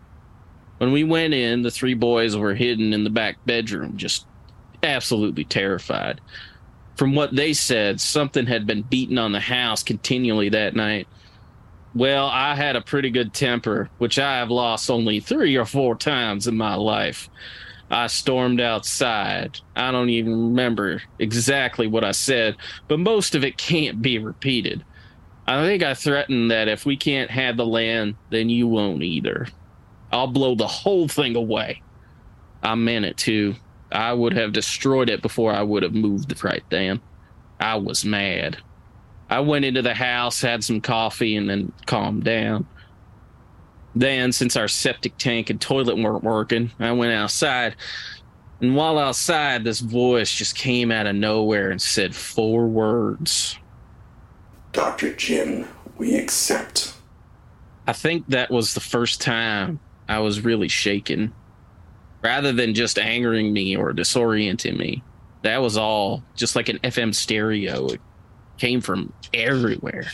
[0.79, 4.27] When we went in, the three boys were hidden in the back bedroom, just
[4.83, 6.21] absolutely terrified.
[6.97, 11.09] From what they said, something had been beaten on the house continually that night.
[11.95, 15.97] Well, I had a pretty good temper, which I have lost only three or four
[15.97, 17.29] times in my life.
[17.91, 19.59] I stormed outside.
[19.75, 24.85] I don't even remember exactly what I said, but most of it can't be repeated.
[25.47, 29.49] I think I threatened that if we can't have the land, then you won't either.
[30.13, 31.83] I'll blow the whole thing away.
[32.63, 33.57] I meant it too.
[33.93, 37.01] I would have destroyed it before I would have moved right then.
[37.59, 38.59] I was mad.
[39.29, 42.67] I went into the house, had some coffee, and then calmed down.
[43.95, 47.77] Then, since our septic tank and toilet weren't working, I went outside.
[48.61, 53.59] And while outside, this voice just came out of nowhere and said four words
[54.73, 55.13] Dr.
[55.15, 55.67] Jim,
[55.99, 56.95] we accept.
[57.87, 61.33] I think that was the first time I was really shaken.
[62.23, 65.03] Rather than just angering me or disorienting me,
[65.43, 67.89] that was all just like an FM stereo.
[67.89, 68.01] It
[68.59, 70.11] came from everywhere.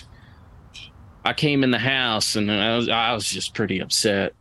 [1.25, 4.35] I came in the house and I was, I was just pretty upset.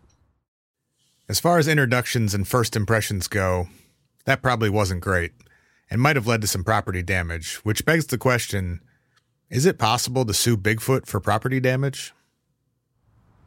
[1.27, 3.67] As far as introductions and first impressions go,
[4.25, 5.31] that probably wasn't great
[5.89, 8.81] and might have led to some property damage, which begs the question
[9.49, 12.13] is it possible to sue Bigfoot for property damage?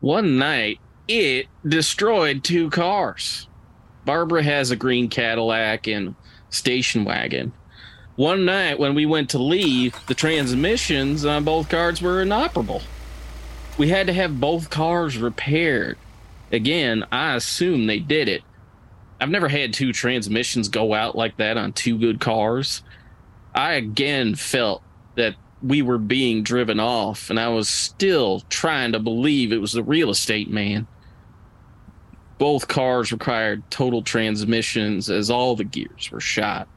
[0.01, 0.79] One night,
[1.09, 3.49] it destroyed two cars.
[4.09, 6.14] Barbara has a green Cadillac and
[6.49, 7.53] station wagon.
[8.16, 12.81] One night when we went to leave, the transmissions on both cars were inoperable.
[13.77, 15.99] We had to have both cars repaired.
[16.51, 18.42] Again, I assume they did it.
[19.21, 22.83] I've never had two transmissions go out like that on two good cars.
[23.55, 24.83] I again felt
[25.16, 29.75] that we were being driven off, and I was still trying to believe it was
[29.75, 30.87] the real estate man.
[32.38, 36.68] Both cars required total transmissions as all the gears were shot.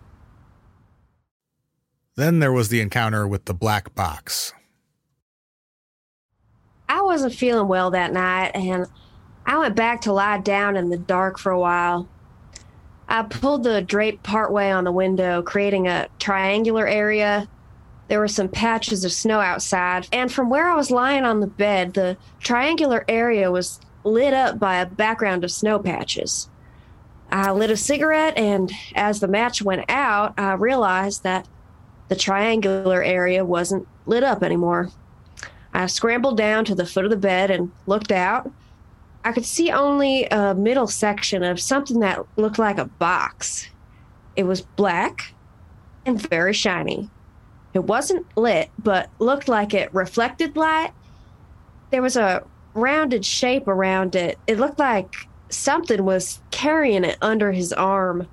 [2.16, 4.54] Then there was the encounter with the black box.
[6.90, 8.86] I wasn't feeling well that night, and
[9.46, 12.10] I went back to lie down in the dark for a while.
[13.08, 17.48] I pulled the drape partway on the window, creating a triangular area.
[18.08, 21.48] There were some patches of snow outside, and from where I was lying on the
[21.48, 26.50] bed, the triangular area was lit up by a background of snow patches.
[27.32, 31.48] I lit a cigarette, and as the match went out, I realized that
[32.10, 34.90] the triangular area wasn't lit up anymore.
[35.74, 38.52] I scrambled down to the foot of the bed and looked out.
[39.24, 43.70] I could see only a middle section of something that looked like a box.
[44.36, 45.34] It was black
[46.06, 47.10] and very shiny.
[47.74, 50.92] It wasn't lit, but looked like it reflected light.
[51.92, 54.38] There was a rounded shape around it.
[54.48, 55.14] It looked like
[55.50, 58.28] something was carrying it under his arm.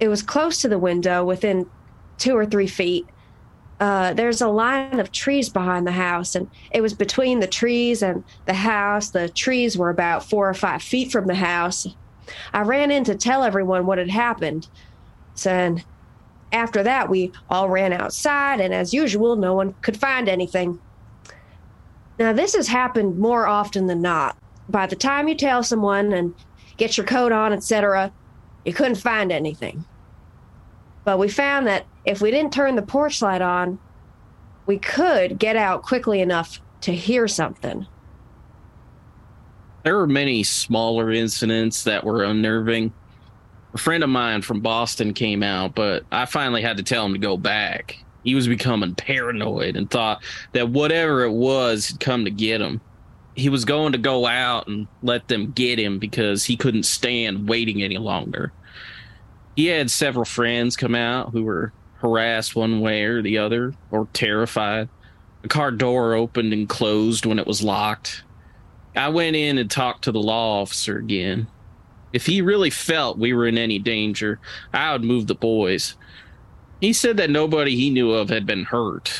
[0.00, 1.68] It was close to the window, within
[2.18, 3.06] two or three feet.
[3.80, 8.02] Uh, there's a line of trees behind the house, and it was between the trees
[8.02, 9.10] and the house.
[9.10, 11.86] The trees were about four or five feet from the house.
[12.52, 14.68] I ran in to tell everyone what had happened.
[15.34, 15.76] So,
[16.52, 20.78] after that, we all ran outside, and as usual, no one could find anything.
[22.22, 24.36] Now, this has happened more often than not.
[24.68, 26.32] By the time you tell someone and
[26.76, 28.12] get your coat on, etc.,
[28.64, 29.84] you couldn't find anything.
[31.02, 33.80] But we found that if we didn't turn the porch light on,
[34.66, 37.88] we could get out quickly enough to hear something.
[39.82, 42.92] There were many smaller incidents that were unnerving.
[43.74, 47.14] A friend of mine from Boston came out, but I finally had to tell him
[47.14, 47.98] to go back.
[48.24, 52.80] He was becoming paranoid and thought that whatever it was had come to get him.
[53.34, 57.48] He was going to go out and let them get him because he couldn't stand
[57.48, 58.52] waiting any longer.
[59.56, 64.08] He had several friends come out who were harassed one way or the other or
[64.12, 64.88] terrified.
[65.42, 68.22] The car door opened and closed when it was locked.
[68.94, 71.46] I went in and talked to the law officer again.
[72.12, 74.38] If he really felt we were in any danger,
[74.74, 75.96] I would move the boys.
[76.82, 79.16] He said that nobody he knew of had been hurt.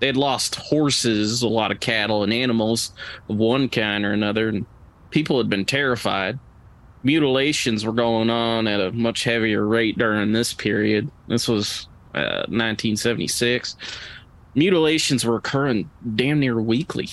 [0.00, 2.92] They had lost horses, a lot of cattle, and animals
[3.28, 4.66] of one kind or another, and
[5.10, 6.40] people had been terrified.
[7.04, 11.08] Mutilations were going on at a much heavier rate during this period.
[11.28, 13.86] This was 1976, uh,
[14.56, 17.10] mutilations were occurring damn near weekly.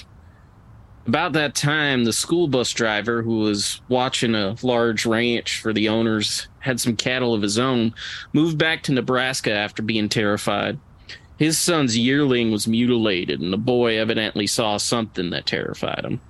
[1.08, 5.88] About that time, the school bus driver who was watching a large ranch for the
[5.88, 7.94] owners had some cattle of his own,
[8.34, 10.80] moved back to Nebraska after being terrified.
[11.38, 16.22] His son's yearling was mutilated, and the boy evidently saw something that terrified him.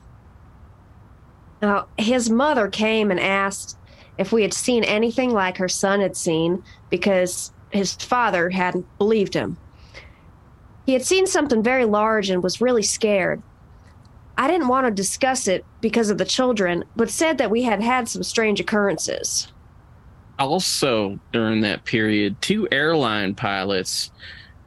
[1.61, 3.77] Now, his mother came and asked
[4.17, 9.35] if we had seen anything like her son had seen because his father hadn't believed
[9.35, 9.57] him.
[10.85, 13.41] He had seen something very large and was really scared.
[14.37, 17.81] I didn't want to discuss it because of the children, but said that we had
[17.81, 19.47] had some strange occurrences.
[20.37, 24.11] Also, during that period, two airline pilots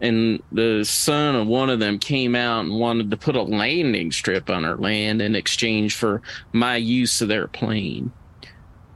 [0.00, 4.12] and the son of one of them came out and wanted to put a landing
[4.12, 8.12] strip on our land in exchange for my use of their plane.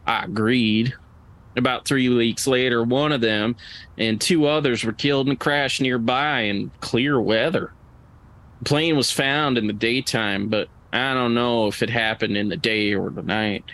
[0.06, 0.94] I agreed.
[1.54, 3.56] About three weeks later, one of them
[3.98, 7.72] and two others were killed in a crash nearby in clear weather.
[8.64, 12.56] Plane was found in the daytime, but I don't know if it happened in the
[12.56, 13.64] day or the night.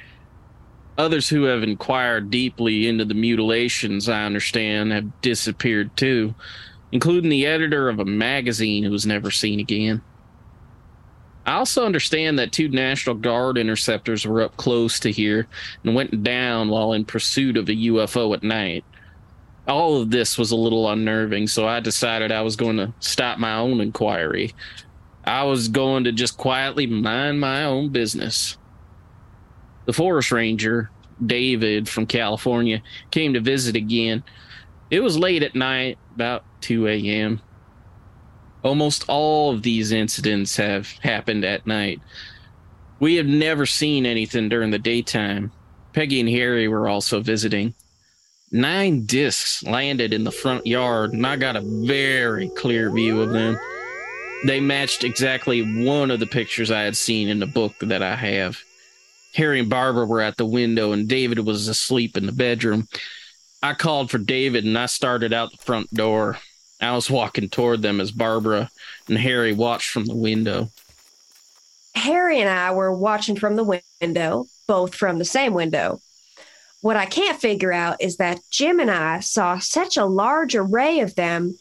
[0.96, 6.35] Others who have inquired deeply into the mutilations, I understand, have disappeared too,
[6.90, 10.02] including the editor of a magazine who was never seen again.
[11.48, 15.46] I also understand that two National Guard interceptors were up close to here
[15.83, 18.85] and went down while in pursuit of a UFO at night.
[19.67, 23.38] All of this was a little unnerving, so I decided I was going to stop
[23.38, 24.54] my own inquiry.
[25.29, 28.56] I was going to just quietly mind my own business.
[29.85, 30.90] The forest ranger,
[31.24, 34.24] David from California, came to visit again.
[34.90, 37.42] It was late at night, about 2 a.m.
[38.64, 42.00] Almost all of these incidents have happened at night.
[42.98, 45.52] We have never seen anything during the daytime.
[45.92, 47.74] Peggy and Harry were also visiting.
[48.50, 53.29] Nine discs landed in the front yard, and I got a very clear view of
[53.29, 53.58] them.
[54.44, 58.14] They matched exactly one of the pictures I had seen in the book that I
[58.14, 58.58] have.
[59.34, 62.88] Harry and Barbara were at the window, and David was asleep in the bedroom.
[63.62, 66.38] I called for David, and I started out the front door.
[66.80, 68.70] I was walking toward them as Barbara
[69.08, 70.70] and Harry watched from the window.
[71.94, 76.00] Harry and I were watching from the window, both from the same window.
[76.80, 81.00] What I can't figure out is that Jim and I saw such a large array
[81.00, 81.58] of them,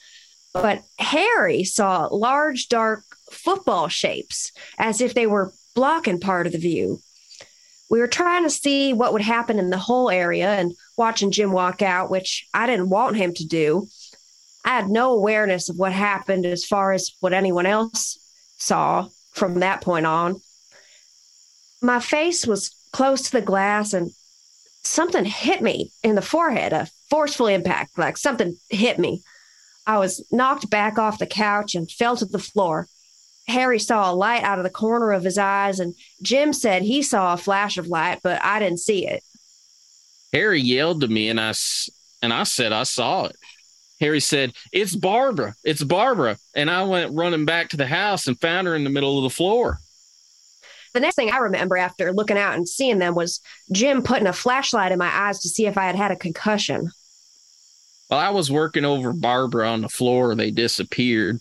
[0.62, 6.60] but Harry saw large, dark football shapes as if they were blocking part of the
[6.60, 6.99] view.
[7.89, 11.51] We were trying to see what would happen in the whole area and watching Jim
[11.51, 13.88] walk out, which I didn't want him to do.
[14.66, 18.20] I had no awareness of what happened as far as what anyone else
[18.58, 20.41] saw from that point on.
[21.82, 24.12] My face was close to the glass and
[24.84, 29.22] something hit me in the forehead, a forceful impact, like something hit me.
[29.88, 32.88] I was knocked back off the couch and fell to the floor.
[33.48, 37.02] Harry saw a light out of the corner of his eyes, and Jim said he
[37.02, 39.24] saw a flash of light, but I didn't see it.
[40.34, 41.54] Harry yelled to me, and I
[42.22, 43.38] and I said I saw it.
[44.02, 45.56] Harry said, It's Barbara.
[45.64, 46.38] It's Barbara.
[46.54, 49.24] And I went running back to the house and found her in the middle of
[49.24, 49.80] the floor.
[50.94, 54.34] The next thing I remember after looking out and seeing them was Jim putting a
[54.34, 56.92] flashlight in my eyes to see if I had had a concussion.
[58.08, 61.39] While I was working over Barbara on the floor, they disappeared.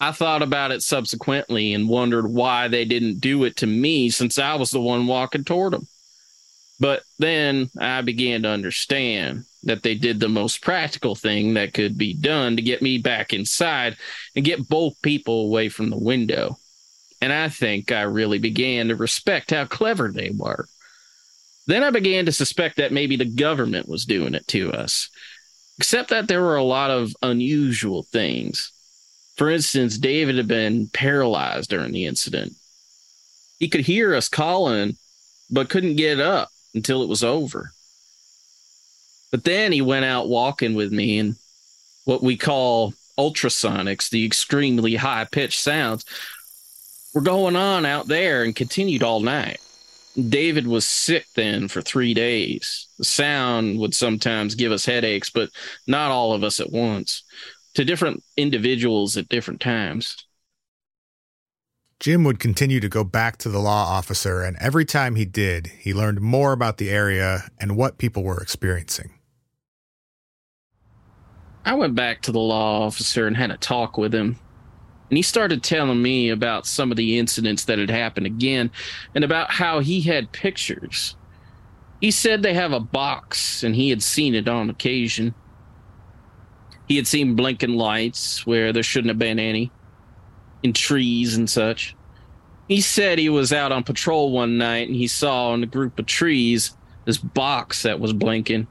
[0.00, 4.38] I thought about it subsequently and wondered why they didn't do it to me since
[4.38, 5.86] I was the one walking toward them.
[6.80, 11.96] But then I began to understand that they did the most practical thing that could
[11.96, 13.96] be done to get me back inside
[14.34, 16.58] and get both people away from the window.
[17.20, 20.66] And I think I really began to respect how clever they were.
[21.66, 25.08] Then I began to suspect that maybe the government was doing it to us,
[25.78, 28.72] except that there were a lot of unusual things.
[29.36, 32.52] For instance, David had been paralyzed during the incident.
[33.58, 34.96] He could hear us calling,
[35.50, 37.72] but couldn't get up until it was over.
[39.30, 41.34] But then he went out walking with me and
[42.04, 46.04] what we call ultrasonics, the extremely high pitched sounds,
[47.14, 49.60] were going on out there and continued all night.
[50.16, 52.86] David was sick then for three days.
[52.98, 55.50] The sound would sometimes give us headaches, but
[55.86, 57.24] not all of us at once,
[57.74, 60.24] to different individuals at different times.
[61.98, 65.68] Jim would continue to go back to the law officer, and every time he did,
[65.78, 69.14] he learned more about the area and what people were experiencing.
[71.64, 74.38] I went back to the law officer and had a talk with him.
[75.10, 78.70] And he started telling me about some of the incidents that had happened again
[79.14, 81.16] and about how he had pictures.
[82.00, 85.34] He said they have a box and he had seen it on occasion.
[86.88, 89.70] He had seen blinking lights where there shouldn't have been any,
[90.62, 91.94] in trees and such.
[92.68, 95.98] He said he was out on patrol one night and he saw in a group
[95.98, 98.66] of trees this box that was blinking.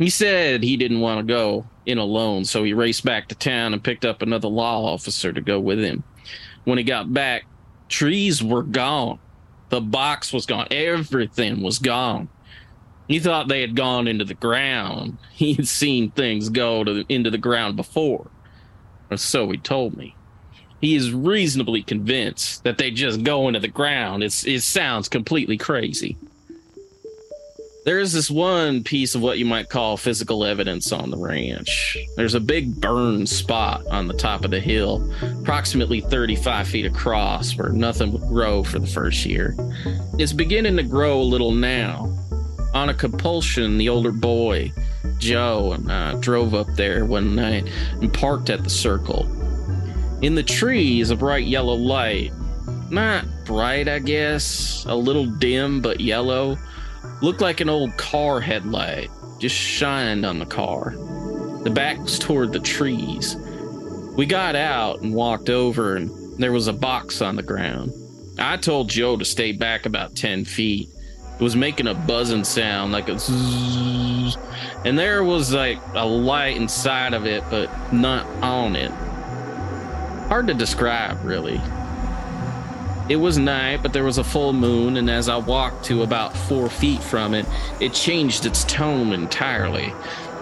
[0.00, 3.74] He said he didn't want to go in alone, so he raced back to town
[3.74, 6.04] and picked up another law officer to go with him.
[6.64, 7.44] When he got back,
[7.90, 9.18] trees were gone.
[9.68, 10.68] The box was gone.
[10.70, 12.30] Everything was gone.
[13.08, 15.18] He thought they had gone into the ground.
[15.32, 18.30] He had seen things go to, into the ground before.
[19.10, 20.16] Or so he told me.
[20.80, 24.22] He is reasonably convinced that they just go into the ground.
[24.22, 26.16] It's, it sounds completely crazy.
[27.82, 31.96] There's this one piece of what you might call physical evidence on the ranch.
[32.14, 35.10] There's a big burn spot on the top of the hill,
[35.40, 39.54] approximately 35 feet across, where nothing would grow for the first year.
[40.18, 42.14] It's beginning to grow a little now.
[42.74, 44.72] On a compulsion, the older boy,
[45.18, 49.24] Joe, and I drove up there one night and parked at the circle.
[50.20, 52.32] In the trees, a bright yellow light.
[52.90, 56.58] Not bright, I guess, a little dim, but yellow
[57.22, 60.94] Looked like an old car headlight, just shined on the car.
[61.64, 63.36] The back was toward the trees.
[64.16, 67.92] We got out and walked over, and there was a box on the ground.
[68.38, 70.88] I told Joe to stay back about 10 feet.
[71.34, 74.38] It was making a buzzing sound like a zzz,
[74.86, 78.90] and there was like a light inside of it, but not on it.
[80.28, 81.60] Hard to describe, really.
[83.10, 86.36] It was night, but there was a full moon, and as I walked to about
[86.36, 87.44] four feet from it,
[87.80, 89.92] it changed its tone entirely.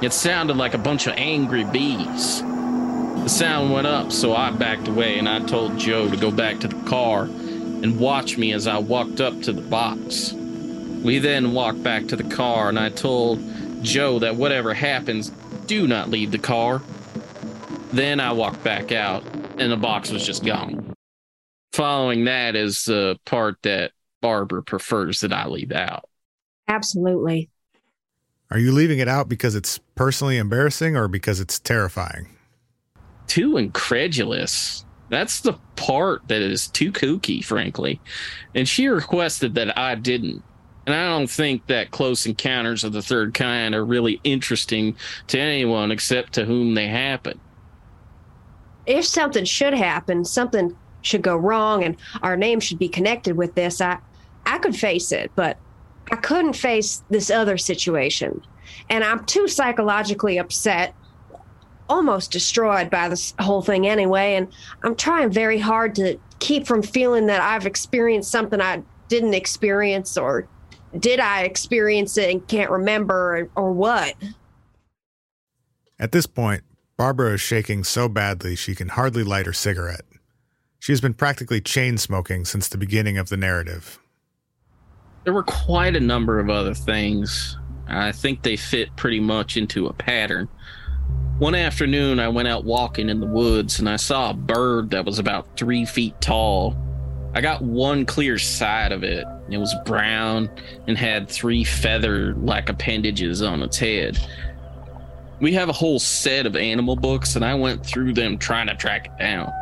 [0.03, 2.43] It sounded like a bunch of angry bees.
[2.43, 6.61] The sound went up, so I backed away and I told Joe to go back
[6.61, 10.35] to the car and watch me as I walked up to the box.
[10.35, 13.41] We then walked back to the car, and I told
[13.83, 15.31] Joe that whatever happens,
[15.67, 16.83] do not leave the car.
[17.95, 19.25] Then I walked back out,
[19.57, 20.88] and the box was just gone.
[21.73, 26.09] Following that is the part that Barbara prefers that I leave out.
[26.67, 27.51] Absolutely.
[28.51, 32.29] Are you leaving it out because it's personally embarrassing or because it's terrifying?
[33.27, 34.85] Too incredulous.
[35.11, 38.01] That's the part that is too kooky, frankly.
[38.55, 40.43] And she requested that I didn't.
[40.87, 44.97] And I don't think that close encounters of the third kind are really interesting
[45.27, 47.39] to anyone except to whom they happen.
[48.87, 50.75] If something should happen, something
[51.09, 53.99] should go wrong, and our name should be connected with this, I,
[54.47, 55.59] I could face it, but
[56.13, 58.43] I couldn't face this other situation.
[58.89, 60.95] And I'm too psychologically upset,
[61.89, 64.35] almost destroyed by this whole thing anyway.
[64.35, 64.49] And
[64.83, 70.17] I'm trying very hard to keep from feeling that I've experienced something I didn't experience
[70.17, 70.47] or
[70.99, 74.15] did I experience it and can't remember or, or what?
[75.99, 76.63] At this point,
[76.97, 80.03] Barbara is shaking so badly she can hardly light her cigarette.
[80.79, 83.99] She has been practically chain smoking since the beginning of the narrative.
[85.25, 87.57] There were quite a number of other things.
[87.89, 90.49] I think they fit pretty much into a pattern.
[91.39, 95.05] One afternoon, I went out walking in the woods and I saw a bird that
[95.05, 96.77] was about three feet tall.
[97.35, 99.25] I got one clear side of it.
[99.51, 100.51] It was brown
[100.87, 104.19] and had three feather like appendages on its head.
[105.41, 108.75] We have a whole set of animal books, and I went through them trying to
[108.75, 109.53] track it down.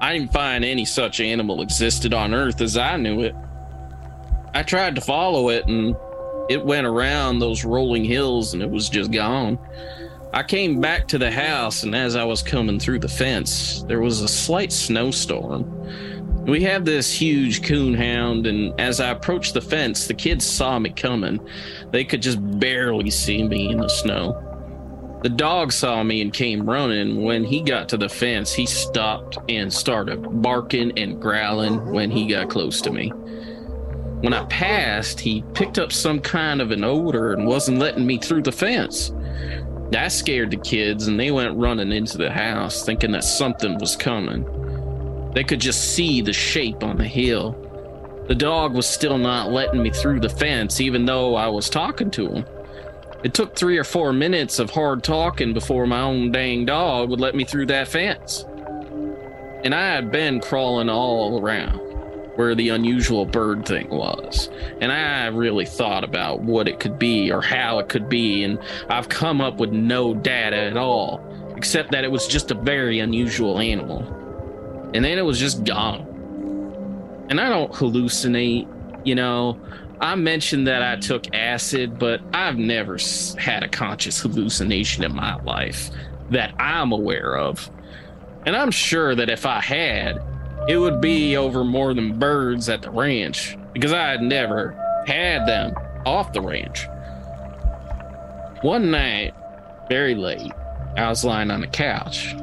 [0.00, 3.34] I didn't find any such animal existed on Earth as I knew it.
[4.54, 5.96] I tried to follow it, and
[6.48, 9.58] it went around those rolling hills, and it was just gone.
[10.32, 14.00] I came back to the house, and as I was coming through the fence, there
[14.00, 15.64] was a slight snowstorm.
[16.44, 20.78] We have this huge coon hound, and as I approached the fence, the kids saw
[20.78, 21.40] me coming.
[21.90, 24.45] They could just barely see me in the snow.
[25.26, 27.24] The dog saw me and came running.
[27.24, 32.28] When he got to the fence, he stopped and started barking and growling when he
[32.28, 33.08] got close to me.
[34.20, 38.18] When I passed, he picked up some kind of an odor and wasn't letting me
[38.18, 39.12] through the fence.
[39.90, 43.96] That scared the kids, and they went running into the house, thinking that something was
[43.96, 44.44] coming.
[45.34, 47.56] They could just see the shape on the hill.
[48.28, 52.12] The dog was still not letting me through the fence, even though I was talking
[52.12, 52.46] to him.
[53.26, 57.18] It took three or four minutes of hard talking before my own dang dog would
[57.18, 58.44] let me through that fence.
[59.64, 61.78] And I had been crawling all around
[62.36, 64.48] where the unusual bird thing was.
[64.80, 68.60] And I really thought about what it could be or how it could be, and
[68.88, 71.20] I've come up with no data at all,
[71.56, 74.04] except that it was just a very unusual animal
[74.94, 77.26] and then it was just gone.
[77.28, 78.68] And I don't hallucinate,
[79.04, 79.60] you know.
[80.00, 82.98] I mentioned that I took acid, but I've never
[83.38, 85.90] had a conscious hallucination in my life
[86.30, 87.70] that I'm aware of.
[88.44, 90.22] And I'm sure that if I had,
[90.68, 94.72] it would be over more than birds at the ranch because I had never
[95.06, 95.74] had them
[96.04, 96.86] off the ranch.
[98.62, 99.34] One night,
[99.88, 100.52] very late,
[100.96, 102.34] I was lying on the couch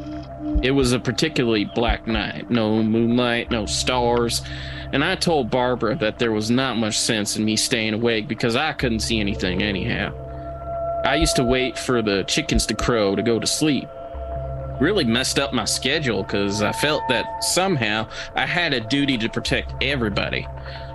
[0.64, 2.49] it was a particularly black night.
[2.49, 4.41] No moonlight, no stars.
[4.93, 8.55] And I told Barbara that there was not much sense in me staying awake because
[8.55, 10.14] I couldn't see anything anyhow.
[11.03, 13.89] I used to wait for the chickens to crow to go to sleep.
[14.80, 19.30] Really messed up my schedule because I felt that somehow I had a duty to
[19.30, 20.47] protect everybody.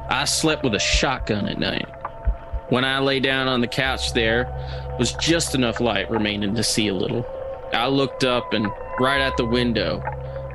[0.08, 1.86] I slept with a shotgun at night.
[2.70, 4.48] When I lay down on the couch, there
[4.98, 7.26] was just enough light remaining to see a little.
[7.74, 8.66] I looked up and
[9.00, 10.02] right at the window.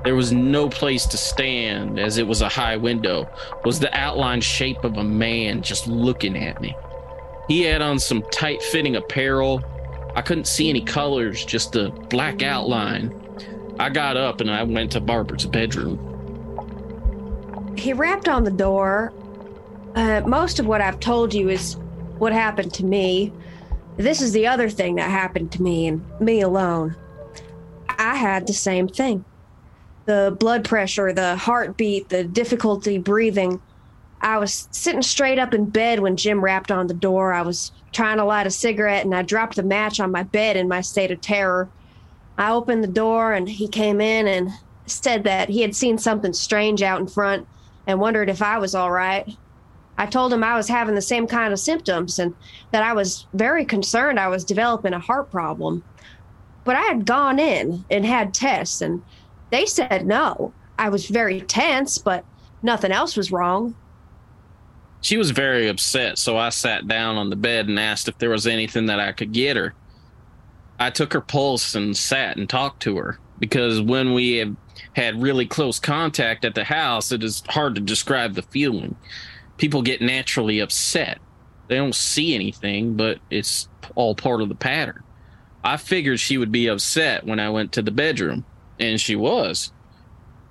[0.04, 3.28] There was no place to stand as it was a high window,
[3.64, 6.76] was the outlined shape of a man just looking at me.
[7.48, 9.64] He had on some tight fitting apparel.
[10.16, 13.14] I couldn't see any colors, just a black outline.
[13.80, 16.00] I got up and I went to Barbara's bedroom.
[17.78, 19.14] He rapped on the door.
[19.96, 21.76] Uh, most of what I've told you is
[22.18, 23.32] what happened to me.
[23.98, 26.96] This is the other thing that happened to me and me alone.
[27.98, 29.26] I had the same thing
[30.06, 33.62] the blood pressure, the heartbeat, the difficulty breathing.
[34.22, 37.34] I was sitting straight up in bed when Jim rapped on the door.
[37.34, 40.58] I was trying to light a cigarette and I dropped the match on my bed
[40.58, 41.70] in my state of terror.
[42.38, 44.50] I opened the door and he came in and
[44.86, 47.48] said that he had seen something strange out in front
[47.88, 49.28] and wondered if I was all right.
[49.98, 52.34] I told him I was having the same kind of symptoms and
[52.72, 55.84] that I was very concerned I was developing a heart problem.
[56.64, 59.02] But I had gone in and had tests, and
[59.50, 60.54] they said no.
[60.80, 62.26] I was very tense, but
[62.62, 63.76] nothing else was wrong.
[65.02, 68.30] She was very upset, so I sat down on the bed and asked if there
[68.30, 69.74] was anything that I could get her.
[70.80, 74.56] I took her pulse and sat and talked to her because when we have
[74.94, 78.96] had really close contact at the house, it is hard to describe the feeling.
[79.58, 81.20] People get naturally upset.
[81.68, 85.03] They don't see anything, but it's all part of the pattern.
[85.64, 88.46] I figured she would be upset when I went to the bedroom,
[88.80, 89.72] and she was.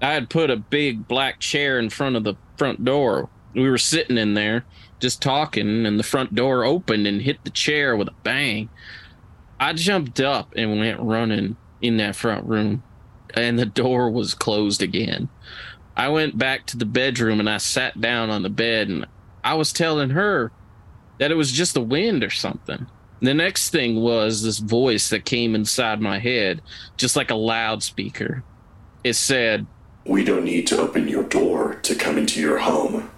[0.00, 3.78] I had put a big black chair in front of the front door we were
[3.78, 4.64] sitting in there
[5.00, 8.68] just talking, and the front door opened and hit the chair with a bang.
[9.58, 12.82] I jumped up and went running in that front room,
[13.34, 15.28] and the door was closed again.
[15.96, 19.06] I went back to the bedroom and I sat down on the bed, and
[19.44, 20.52] I was telling her
[21.18, 22.86] that it was just the wind or something.
[23.22, 26.60] The next thing was this voice that came inside my head,
[26.96, 28.42] just like a loudspeaker.
[29.04, 29.64] It said,
[30.04, 33.08] We don't need to open your door to come into your home.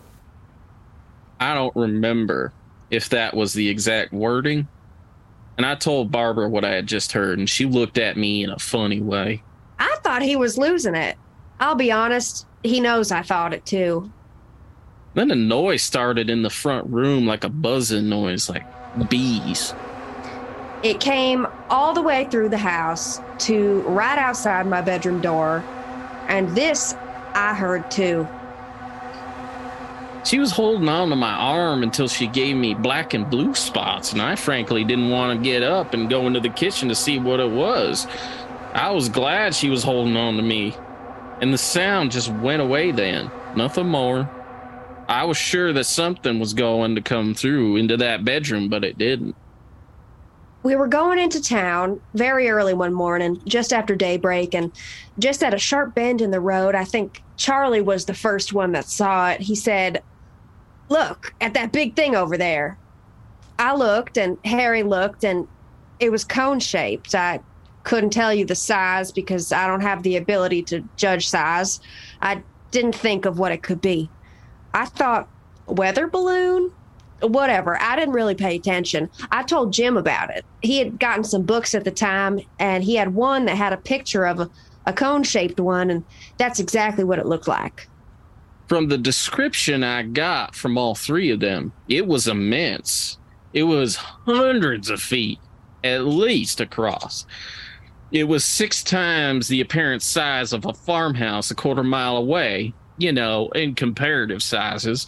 [1.41, 2.53] I don't remember
[2.91, 4.69] if that was the exact wording.
[5.57, 8.51] And I told Barbara what I had just heard, and she looked at me in
[8.51, 9.43] a funny way.
[9.79, 11.17] I thought he was losing it.
[11.61, 14.13] I'll be honest, he knows I thought it too.
[15.15, 18.67] Then a noise started in the front room like a buzzing noise, like
[19.09, 19.73] bees.
[20.85, 25.65] It came all the way through the house to right outside my bedroom door.
[26.29, 26.95] And this
[27.33, 28.29] I heard too.
[30.27, 34.13] She was holding on to my arm until she gave me black and blue spots,
[34.13, 37.19] and I frankly didn't want to get up and go into the kitchen to see
[37.19, 38.07] what it was.
[38.75, 40.77] I was glad she was holding on to me,
[41.41, 43.31] and the sound just went away then.
[43.57, 44.31] Nothing more.
[45.09, 48.99] I was sure that something was going to come through into that bedroom, but it
[48.99, 49.35] didn't.
[50.65, 54.73] We were going into town very early one morning, just after daybreak, and
[55.19, 58.73] just at a sharp bend in the road, I think Charlie was the first one
[58.73, 59.43] that saw it.
[59.43, 60.03] He said,
[60.89, 62.79] Look at that big thing over there.
[63.59, 65.47] I looked and Harry looked and
[66.01, 67.15] it was cone shaped.
[67.15, 67.41] I
[67.83, 71.79] couldn't tell you the size because I don't have the ability to judge size.
[72.23, 74.09] I didn't think of what it could be.
[74.73, 75.29] I thought
[75.67, 76.73] weather balloon,
[77.27, 77.81] whatever.
[77.81, 79.11] I didn't really pay attention.
[79.31, 80.45] I told Jim about it.
[80.63, 83.79] He had gotten some books at the time and he had one that had a
[83.79, 84.51] picture of a,
[84.87, 86.05] a cone shaped one, and
[86.37, 87.89] that's exactly what it looked like
[88.69, 93.19] from the description I got from all three of them, it was immense.
[93.53, 95.39] It was hundreds of feet
[95.85, 97.27] at least across.
[98.11, 103.13] It was six times the apparent size of a farmhouse a quarter mile away, you
[103.13, 105.07] know, in comparative sizes.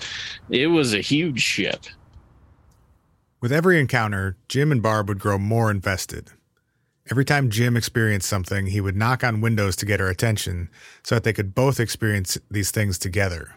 [0.51, 1.87] It was a huge ship.
[3.47, 6.31] With every encounter, Jim and Barb would grow more invested.
[7.13, 10.69] Every time Jim experienced something, he would knock on windows to get her attention
[11.05, 13.55] so that they could both experience these things together.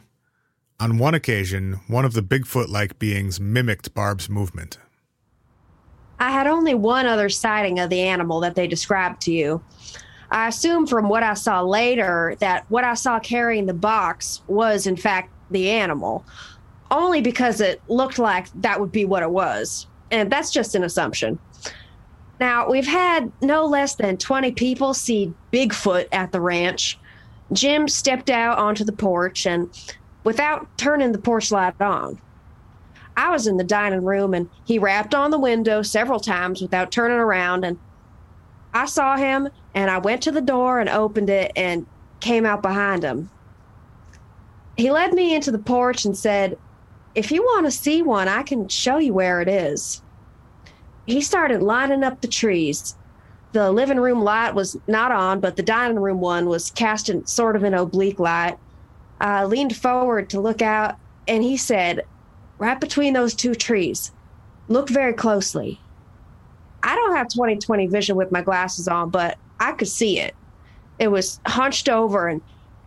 [0.80, 4.78] On one occasion, one of the Bigfoot like beings mimicked Barb's movement.
[6.20, 9.64] I had only one other sighting of the animal that they described to you.
[10.30, 14.86] I assume from what I saw later that what I saw carrying the box was,
[14.86, 16.26] in fact, the animal,
[16.92, 19.88] only because it looked like that would be what it was.
[20.12, 21.38] And that's just an assumption.
[22.40, 26.98] Now, we've had no less than 20 people see Bigfoot at the ranch.
[27.52, 29.70] Jim stepped out onto the porch and,
[30.24, 32.20] without turning the porch light on,
[33.18, 36.92] I was in the dining room and he rapped on the window several times without
[36.92, 37.66] turning around.
[37.66, 37.78] And
[38.74, 41.86] I saw him and I went to the door and opened it and
[42.22, 43.30] came out behind him.
[44.78, 46.58] He led me into the porch and said,
[47.16, 50.02] If you want to see one, I can show you where it is
[51.10, 52.96] he started lining up the trees.
[53.52, 57.56] The living room light was not on, but the dining room one was casting sort
[57.56, 58.58] of an oblique light.
[59.20, 60.98] I leaned forward to look out,
[61.28, 62.06] and he said,
[62.60, 64.12] Right between those two trees,
[64.68, 65.80] look very closely.
[66.84, 70.36] I don't have 20 20 vision with my glasses on, but I could see it.
[71.00, 72.42] It was hunched over, and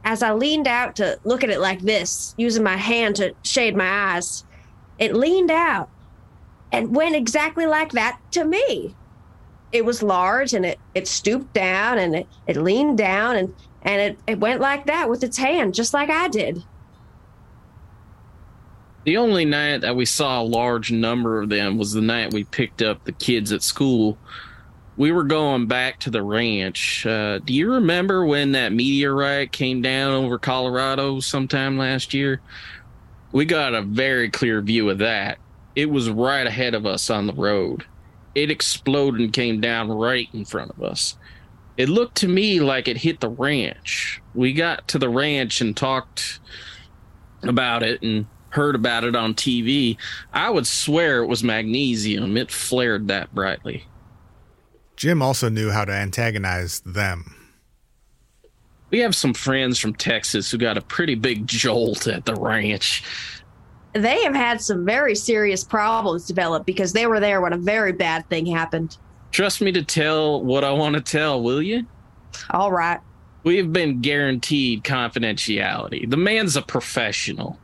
[0.05, 3.77] as I leaned out to look at it like this, using my hand to shade
[3.77, 4.45] my eyes,
[4.99, 5.89] it leaned out
[6.73, 8.95] and went exactly like that to me.
[9.71, 14.01] It was large and it, it stooped down and it, it leaned down and, and
[14.01, 16.63] it, it went like that with its hand, just like I did.
[19.05, 22.45] The only night that we saw a large number of them was the night we
[22.45, 24.17] picked up the kids at school.
[24.97, 27.07] We were going back to the ranch.
[27.07, 32.41] Uh, do you remember when that meteorite came down over Colorado sometime last year?
[33.33, 35.39] We got a very clear view of that
[35.75, 37.85] it was right ahead of us on the road.
[38.35, 41.17] It exploded and came down right in front of us.
[41.77, 44.21] It looked to me like it hit the ranch.
[44.35, 46.41] We got to the ranch and talked
[47.43, 49.97] about it, and heard about it on TV.
[50.33, 52.37] I would swear it was magnesium.
[52.37, 53.85] It flared that brightly.
[55.03, 57.35] Jim also knew how to antagonize them.
[58.91, 63.03] We have some friends from Texas who got a pretty big jolt at the ranch.
[63.95, 67.91] They have had some very serious problems develop because they were there when a very
[67.91, 68.97] bad thing happened.
[69.33, 71.85] Trust me to tell what I want to tell, will you?
[72.51, 73.01] All right.
[73.43, 76.09] We've been guaranteed confidentiality.
[76.09, 77.59] The man's a professional.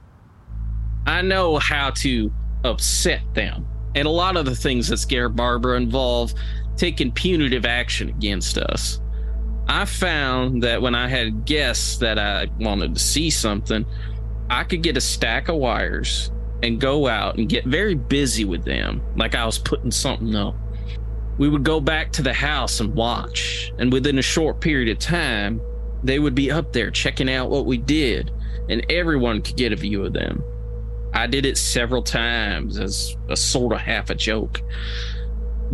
[1.06, 2.32] I know how to
[2.64, 3.64] upset them.
[3.94, 6.34] And a lot of the things that scare Barbara involve
[6.78, 9.00] taking punitive action against us.
[9.68, 13.84] I found that when I had guests that I wanted to see something,
[14.48, 16.30] I could get a stack of wires
[16.62, 20.54] and go out and get very busy with them, like I was putting something up.
[21.36, 24.98] We would go back to the house and watch, and within a short period of
[24.98, 25.60] time,
[26.02, 28.30] they would be up there checking out what we did,
[28.68, 30.42] and everyone could get a view of them.
[31.12, 34.62] I did it several times as a sort of half a joke.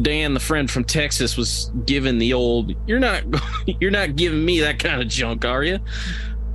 [0.00, 3.24] Dan, the friend from Texas, was given the old "You're not,
[3.80, 5.78] you're not giving me that kind of junk, are you?"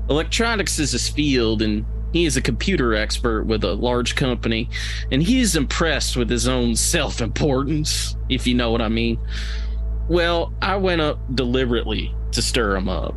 [0.09, 4.69] Electronics is his field, and he is a computer expert with a large company,
[5.11, 9.19] and he is impressed with his own self-importance, if you know what I mean.
[10.07, 13.13] Well, I went up deliberately to stir him up.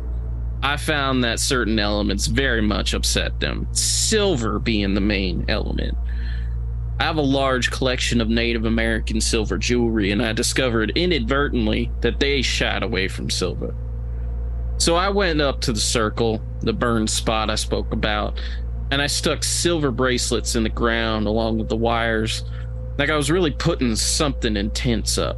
[0.61, 5.97] I found that certain elements very much upset them, silver being the main element.
[6.99, 12.19] I have a large collection of Native American silver jewelry, and I discovered inadvertently that
[12.19, 13.75] they shied away from silver.
[14.77, 18.39] So I went up to the circle, the burned spot I spoke about,
[18.91, 22.43] and I stuck silver bracelets in the ground along with the wires,
[22.97, 25.37] like I was really putting something intense up.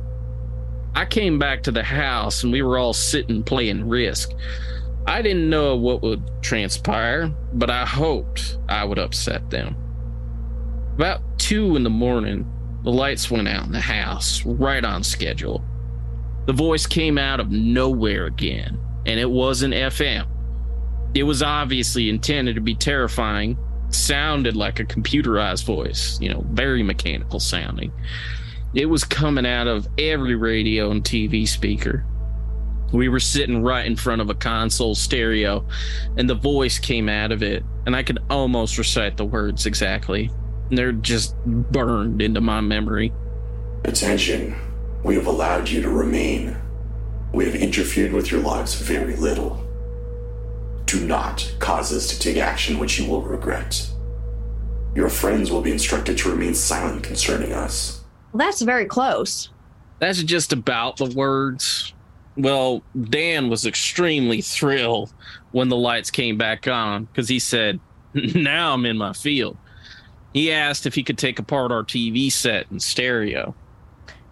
[0.94, 4.32] I came back to the house and we were all sitting playing Risk.
[5.08, 9.85] I didn't know what would transpire, but I hoped I would upset them.
[10.96, 12.50] About two in the morning,
[12.84, 15.62] the lights went out in the house, right on schedule.
[16.46, 20.26] The voice came out of nowhere again, and it wasn't FM.
[21.14, 23.58] It was obviously intended to be terrifying,
[23.90, 27.92] sounded like a computerized voice, you know, very mechanical sounding.
[28.74, 32.06] It was coming out of every radio and TV speaker.
[32.94, 35.68] We were sitting right in front of a console stereo,
[36.16, 40.32] and the voice came out of it, and I could almost recite the words exactly.
[40.70, 43.14] They're just burned into my memory.
[43.84, 44.56] Attention.
[45.04, 46.58] We have allowed you to remain.
[47.32, 49.62] We have interfered with your lives very little.
[50.86, 53.90] Do not cause us to take action which you will regret.
[54.96, 58.04] Your friends will be instructed to remain silent concerning us.
[58.32, 59.50] Well, that's very close.
[60.00, 61.94] That's just about the words.
[62.38, 65.14] Well, Dan was extremely thrilled
[65.52, 67.80] when the lights came back on because he said,
[68.14, 69.58] Now I'm in my field.
[70.36, 73.56] He asked if he could take apart our TV set and stereo.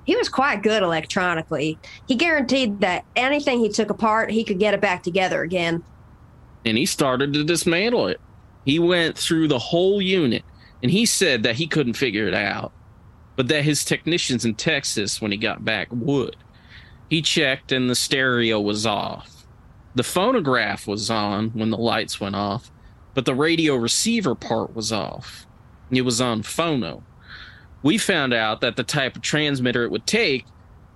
[0.04, 1.80] He was quite good electronically.
[2.10, 5.82] He guaranteed that anything he took apart, he could get it back together again.
[6.66, 8.20] And he started to dismantle it.
[8.66, 10.44] He went through the whole unit
[10.82, 12.74] and he said that he couldn't figure it out,
[13.38, 16.36] but that his technicians in Texas, when he got back, would.
[17.10, 19.46] He checked and the stereo was off.
[19.96, 22.72] The phonograph was on when the lights went off,
[23.14, 25.48] but the radio receiver part was off.
[25.96, 27.04] It was on phono.
[27.82, 30.46] We found out that the type of transmitter it would take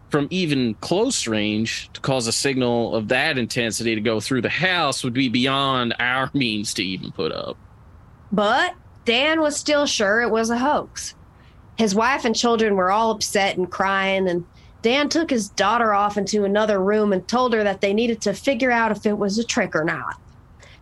[0.09, 4.49] from even close range to cause a signal of that intensity to go through the
[4.49, 7.57] house would be beyond our means to even put up.
[8.31, 8.75] But
[9.05, 11.15] Dan was still sure it was a hoax.
[11.77, 14.45] His wife and children were all upset and crying, and
[14.81, 18.33] Dan took his daughter off into another room and told her that they needed to
[18.33, 20.19] figure out if it was a trick or not.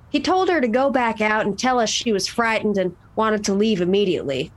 [0.10, 3.44] He told her to go back out and tell us she was frightened and wanted
[3.46, 4.52] to leave immediately.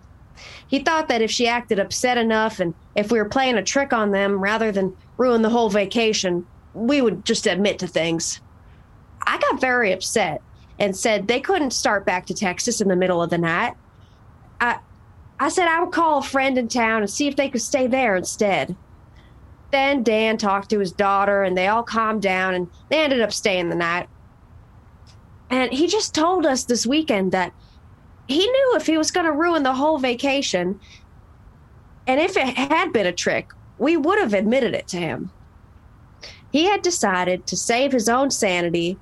[0.67, 3.93] He thought that if she acted upset enough and if we were playing a trick
[3.93, 8.41] on them rather than ruin the whole vacation, we would just admit to things.
[9.27, 10.43] I got very upset
[10.79, 13.75] and said they couldn't start back to Texas in the middle of the night.
[14.61, 14.79] I
[15.41, 17.87] I said I would call a friend in town and see if they could stay
[17.87, 18.77] there instead.
[19.71, 23.33] Then Dan talked to his daughter and they all calmed down and they ended up
[23.33, 24.09] staying the night.
[25.51, 27.53] And he just told us this weekend that
[28.29, 30.79] he knew if he was going to ruin the whole vacation,
[32.07, 35.31] and if it had been a trick, we would have admitted it to him.
[36.53, 38.99] He had decided to save his own sanity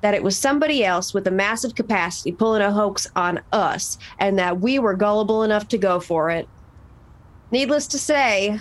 [0.00, 4.38] that it was somebody else with a massive capacity pulling a hoax on us, and
[4.38, 6.48] that we were gullible enough to go for it.
[7.50, 8.58] Needless to say,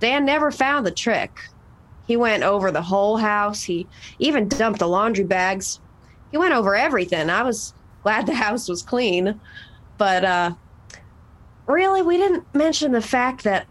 [0.00, 1.40] Dan never found the trick.
[2.06, 3.62] He went over the whole house.
[3.62, 3.86] He
[4.18, 5.78] even dumped the laundry bags.
[6.30, 7.28] He went over everything.
[7.28, 7.74] I was
[8.08, 9.38] glad the house was clean.
[9.98, 10.54] But uh,
[11.66, 13.66] really, we didn't mention the fact that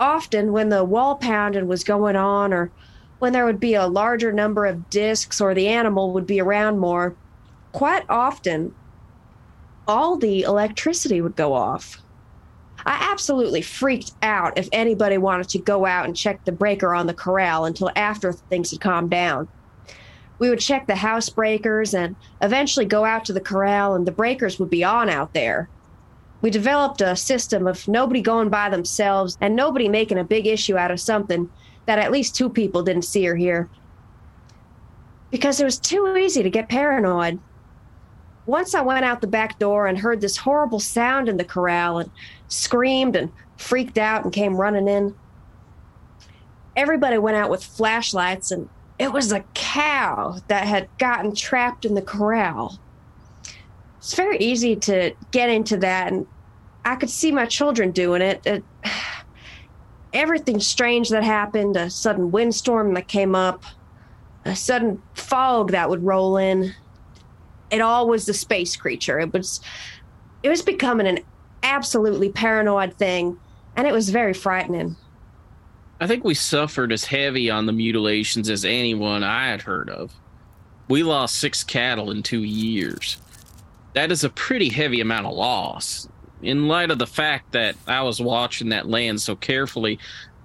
[0.00, 2.72] often when the wall pounding was going on, or
[3.20, 6.80] when there would be a larger number of discs, or the animal would be around
[6.80, 7.14] more,
[7.70, 8.74] quite often
[9.86, 12.02] all the electricity would go off.
[12.84, 17.06] I absolutely freaked out if anybody wanted to go out and check the breaker on
[17.06, 19.46] the corral until after things had calmed down.
[20.38, 24.12] We would check the house breakers and eventually go out to the corral, and the
[24.12, 25.68] breakers would be on out there.
[26.42, 30.76] We developed a system of nobody going by themselves and nobody making a big issue
[30.76, 31.50] out of something
[31.86, 33.68] that at least two people didn't see or hear.
[35.30, 37.38] Because it was too easy to get paranoid.
[38.44, 41.98] Once I went out the back door and heard this horrible sound in the corral
[41.98, 42.10] and
[42.48, 45.14] screamed and freaked out and came running in.
[46.76, 48.68] Everybody went out with flashlights, and
[48.98, 52.78] it was a cow that had gotten trapped in the corral.
[53.98, 56.26] It's very easy to get into that, and
[56.84, 58.40] I could see my children doing it.
[58.46, 58.64] it
[60.12, 63.64] everything strange that happened a sudden windstorm that came up,
[64.46, 66.72] a sudden fog that would roll in.
[67.70, 69.18] It all was the space creature.
[69.20, 69.60] It was
[70.42, 71.18] it was becoming an
[71.62, 73.36] absolutely paranoid thing,
[73.76, 74.96] and it was very frightening.
[76.00, 80.12] I think we suffered as heavy on the mutilations as anyone I had heard of.
[80.88, 83.16] We lost six cattle in two years.
[83.94, 86.08] That is a pretty heavy amount of loss.
[86.42, 89.98] In light of the fact that I was watching that land so carefully,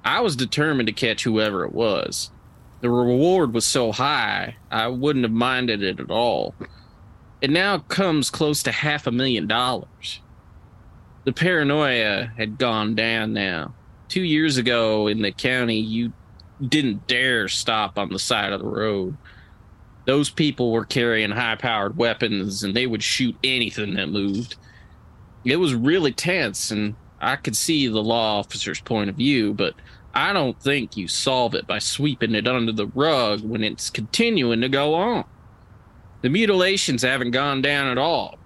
[0.06, 2.32] I was determined to catch whoever it was.
[2.80, 6.56] The reward was so high, I wouldn't have minded it at all.
[7.42, 10.22] It now comes close to half a million dollars
[11.24, 13.74] the paranoia had gone down now.
[14.12, 16.12] Two years ago in the county, you
[16.68, 19.16] didn't dare stop on the side of the road.
[20.04, 24.58] Those people were carrying high powered weapons and they would shoot anything that moved.
[25.46, 29.76] It was really tense, and I could see the law officer's point of view, but
[30.14, 34.60] I don't think you solve it by sweeping it under the rug when it's continuing
[34.60, 35.24] to go on.
[36.22, 38.38] The mutilations haven't gone down at all.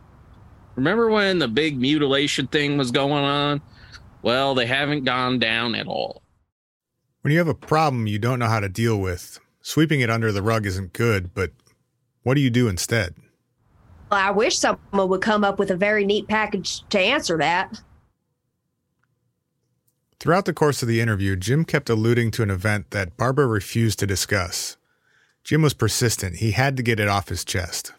[0.75, 3.63] Remember when the big mutilation thing was going on?
[4.25, 6.23] Well, they haven't gone down at all.
[7.21, 10.31] When you have a problem you don't know how to deal with, sweeping it under
[10.31, 11.51] the rug isn't good, but
[12.23, 13.13] what do you do instead?
[14.09, 17.83] I wish someone would come up with a very neat package to answer that.
[20.19, 23.99] Throughout the course of the interview, Jim kept alluding to an event that Barbara refused
[23.99, 24.75] to discuss.
[25.43, 26.37] Jim was persistent.
[26.37, 27.93] He had to get it off his chest.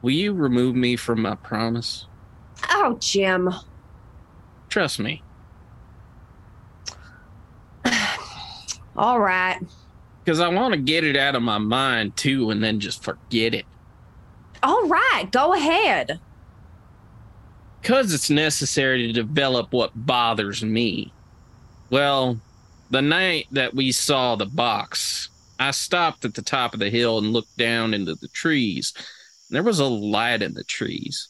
[0.00, 2.06] Will you remove me from my promise?
[2.70, 3.52] Oh, Jim.
[4.68, 5.22] Trust me.
[8.96, 9.58] All right.
[10.24, 13.54] Because I want to get it out of my mind too and then just forget
[13.54, 13.64] it.
[14.62, 16.20] All right, go ahead.
[17.80, 21.12] Because it's necessary to develop what bothers me.
[21.90, 22.40] Well,
[22.90, 27.18] the night that we saw the box, I stopped at the top of the hill
[27.18, 28.92] and looked down into the trees
[29.50, 31.28] there was a light in the trees.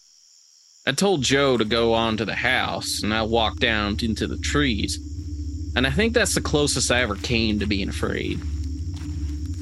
[0.89, 4.39] I told Joe to go on to the house, and I walked down into the
[4.39, 4.99] trees.
[5.77, 8.41] And I think that's the closest I ever came to being afraid.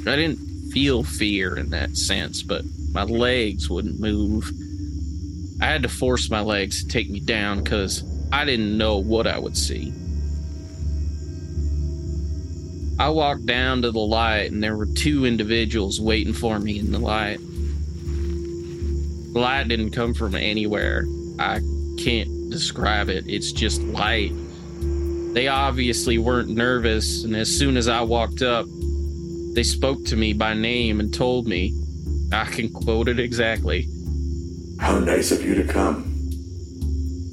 [0.06, 4.48] I didn't feel fear in that sense, but my legs wouldn't move.
[5.60, 9.26] I had to force my legs to take me down because I didn't know what
[9.26, 9.92] I would see.
[13.00, 16.92] I walked down to the light, and there were two individuals waiting for me in
[16.92, 17.40] the light
[19.32, 21.04] The light didn't come from anywhere.
[21.38, 21.60] I
[21.98, 23.24] can't describe it.
[23.26, 24.32] It's just light.
[25.34, 28.66] They obviously weren't nervous, and as soon as I walked up,
[29.54, 31.74] they spoke to me by name and told me,
[32.32, 33.88] I can quote it exactly.
[34.78, 36.12] How nice of you to come.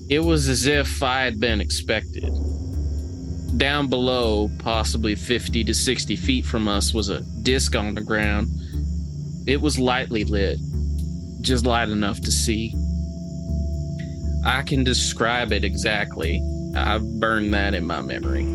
[0.10, 2.32] It was as if I had been expected.
[3.58, 8.48] Down below, possibly 50 to 60 feet from us, was a disc on the ground.
[9.48, 10.60] It was lightly lit,
[11.42, 12.74] just light enough to see.
[14.46, 16.42] I can describe it exactly.
[16.76, 18.46] I've burned that in my memory.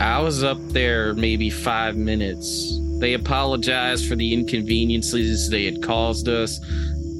[0.00, 2.80] I was up there maybe five minutes.
[2.98, 6.58] They apologized for the inconveniences they had caused us,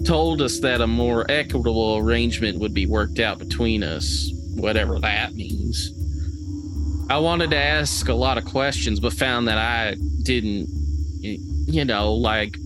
[0.05, 5.35] told us that a more equitable arrangement would be worked out between us, whatever that
[5.35, 5.93] means.
[7.11, 10.69] I wanted to ask a lot of questions, but found that I didn't,
[11.21, 12.57] you know, like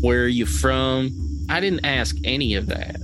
[0.00, 1.10] where are you from?
[1.48, 2.96] I didn't ask any of that.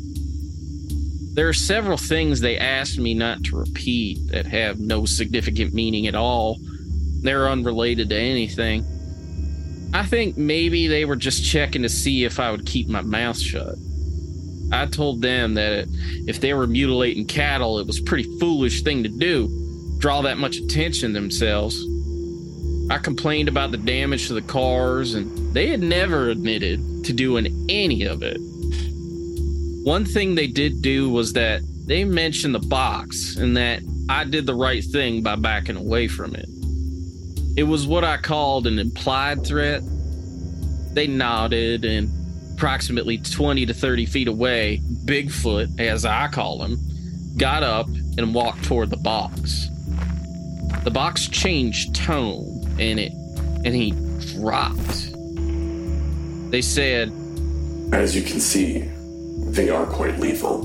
[1.41, 6.07] There are several things they asked me not to repeat that have no significant meaning
[6.07, 6.59] at all.
[7.23, 8.85] They're unrelated to anything.
[9.95, 13.39] I think maybe they were just checking to see if I would keep my mouth
[13.39, 13.77] shut.
[14.71, 15.89] I told them that
[16.27, 20.37] if they were mutilating cattle, it was a pretty foolish thing to do, draw that
[20.37, 21.83] much attention themselves.
[22.91, 27.65] I complained about the damage to the cars, and they had never admitted to doing
[27.71, 28.37] any of it.
[29.85, 34.47] One thing they did do was that they mentioned the box and that I did
[34.47, 36.49] the right thing by backing away from it.
[37.57, 39.83] It was what I called an implied threat.
[40.93, 42.11] They nodded, and
[42.55, 46.79] approximately 20 to 30 feet away, Bigfoot, as I call him,
[47.39, 47.87] got up
[48.19, 49.69] and walked toward the box.
[50.85, 53.13] The box changed tone and it
[53.65, 53.93] and he
[54.35, 55.11] dropped.
[56.51, 57.13] They said
[57.93, 58.91] As you can see,
[59.55, 60.63] they are quite lethal.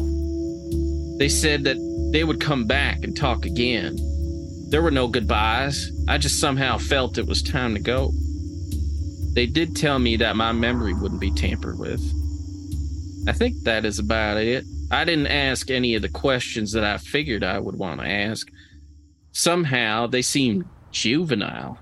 [1.17, 1.77] They said that
[2.11, 3.97] they would come back and talk again.
[4.69, 5.91] There were no goodbyes.
[6.07, 8.11] I just somehow felt it was time to go.
[9.33, 12.01] They did tell me that my memory wouldn't be tampered with.
[13.27, 14.65] I think that is about it.
[14.91, 18.47] I didn't ask any of the questions that I figured I would want to ask.
[19.31, 21.79] Somehow they seemed juvenile.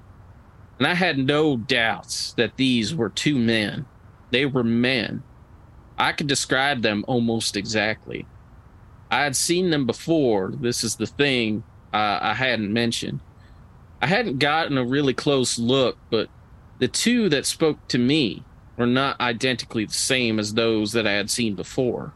[0.79, 3.85] And I had no doubts that these were two men.
[4.31, 5.23] They were men.
[5.97, 8.25] I could describe them almost exactly.
[9.11, 10.51] I had seen them before.
[10.51, 11.63] This is the thing
[11.93, 13.19] uh, I hadn't mentioned.
[14.01, 16.29] I hadn't gotten a really close look, but
[16.79, 18.43] the two that spoke to me
[18.75, 22.13] were not identically the same as those that I had seen before.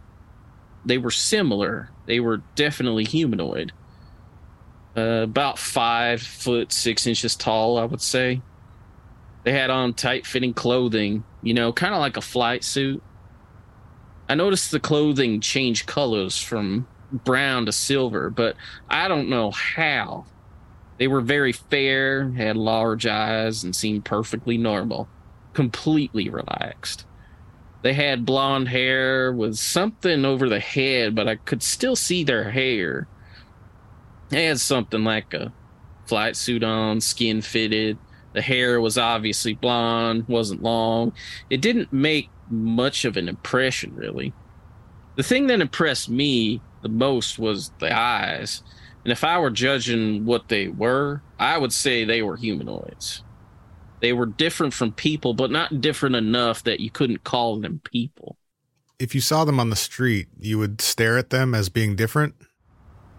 [0.84, 1.92] They were similar.
[2.06, 3.72] They were definitely humanoid.
[4.96, 8.42] Uh, about five foot six inches tall, I would say.
[9.44, 13.04] They had on tight fitting clothing, you know, kind of like a flight suit.
[14.30, 18.56] I noticed the clothing change colors from brown to silver, but
[18.90, 20.26] I don't know how.
[20.98, 25.08] They were very fair, had large eyes, and seemed perfectly normal,
[25.54, 27.06] completely relaxed.
[27.84, 32.52] They had blonde hair with something over the head, but I could still see their
[32.52, 33.08] hair.
[34.30, 35.54] They had something like a
[36.06, 37.98] flight suit on, skin fitted,
[38.38, 41.14] the hair was obviously blonde, wasn't long.
[41.50, 44.34] It didn't make much of an impression, really.
[45.16, 48.62] The thing that impressed me the most was the eyes.
[49.04, 53.24] And if I were judging what they were, I would say they were humanoids.
[54.00, 58.38] They were different from people, but not different enough that you couldn't call them people.
[59.00, 62.36] If you saw them on the street, you would stare at them as being different?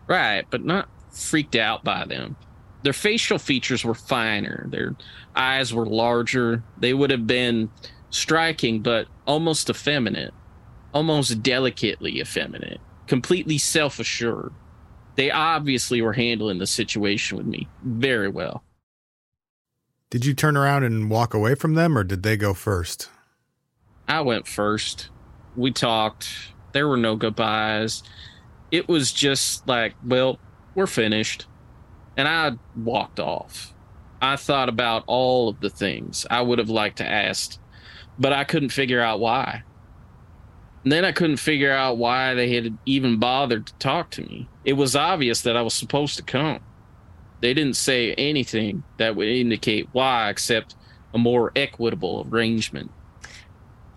[0.07, 2.37] Right, but not freaked out by them
[2.83, 4.67] their facial features were finer.
[4.71, 4.95] Their
[5.35, 6.63] eyes were larger.
[6.79, 7.71] They would have been
[8.11, 10.33] striking, but almost effeminate,
[10.93, 14.53] almost delicately effeminate, completely self assured.
[15.17, 18.63] They obviously were handling the situation with me very well.
[20.11, 23.11] Did you turn around and walk away from them, or did they go first?
[24.07, 25.11] I went first.
[25.57, 26.29] We talked.
[26.73, 28.03] There were no goodbyes.
[28.71, 30.39] It was just like, well,
[30.75, 31.47] we're finished
[32.19, 33.73] and I walked off.
[34.21, 37.57] I thought about all of the things I would have liked to ask,
[38.19, 39.63] but I couldn't figure out why.
[40.85, 44.49] And then I couldn't figure out why they had even bothered to talk to me.
[44.65, 46.61] It was obvious that I was supposed to come.
[47.41, 50.75] They didn't say anything that would indicate why except
[51.15, 52.91] a more equitable arrangement.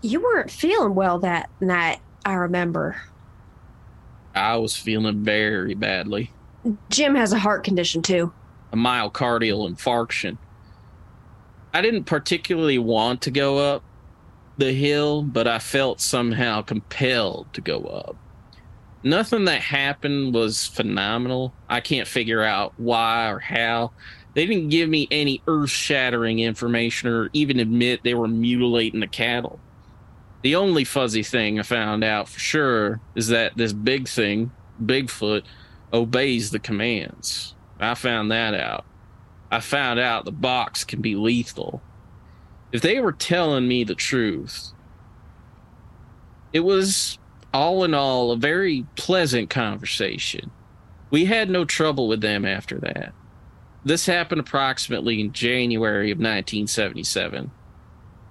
[0.01, 3.01] You weren't feeling well that night, I remember.
[4.33, 6.31] I was feeling very badly.
[6.89, 8.31] Jim has a heart condition too.
[8.71, 10.37] A myocardial infarction.
[11.73, 13.83] I didn't particularly want to go up
[14.57, 18.15] the hill, but I felt somehow compelled to go up.
[19.03, 21.53] Nothing that happened was phenomenal.
[21.67, 23.91] I can't figure out why or how.
[24.35, 29.07] They didn't give me any earth shattering information or even admit they were mutilating the
[29.07, 29.59] cattle.
[30.43, 34.51] The only fuzzy thing I found out for sure is that this big thing,
[34.83, 35.43] Bigfoot,
[35.91, 37.55] obeys the commands.
[37.79, 38.85] I found that out.
[39.51, 41.81] I found out the box can be lethal.
[42.71, 44.71] If they were telling me the truth,
[46.53, 47.17] it was
[47.53, 50.51] all in all a very pleasant conversation.
[51.09, 53.13] We had no trouble with them after that.
[53.83, 57.51] This happened approximately in January of 1977.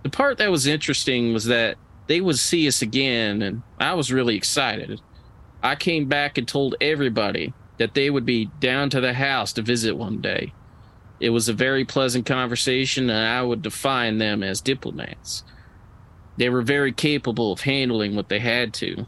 [0.02, 1.76] The part that was interesting was that
[2.06, 5.00] they would see us again, and I was really excited.
[5.62, 9.62] I came back and told everybody that they would be down to the house to
[9.62, 10.54] visit one day.
[11.20, 15.44] It was a very pleasant conversation, and I would define them as diplomats.
[16.38, 19.06] They were very capable of handling what they had to.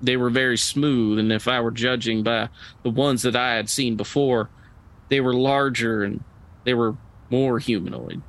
[0.00, 2.48] They were very smooth, and if I were judging by
[2.82, 4.50] the ones that I had seen before,
[5.08, 6.24] they were larger and
[6.64, 6.96] they were
[7.30, 8.22] more humanoid.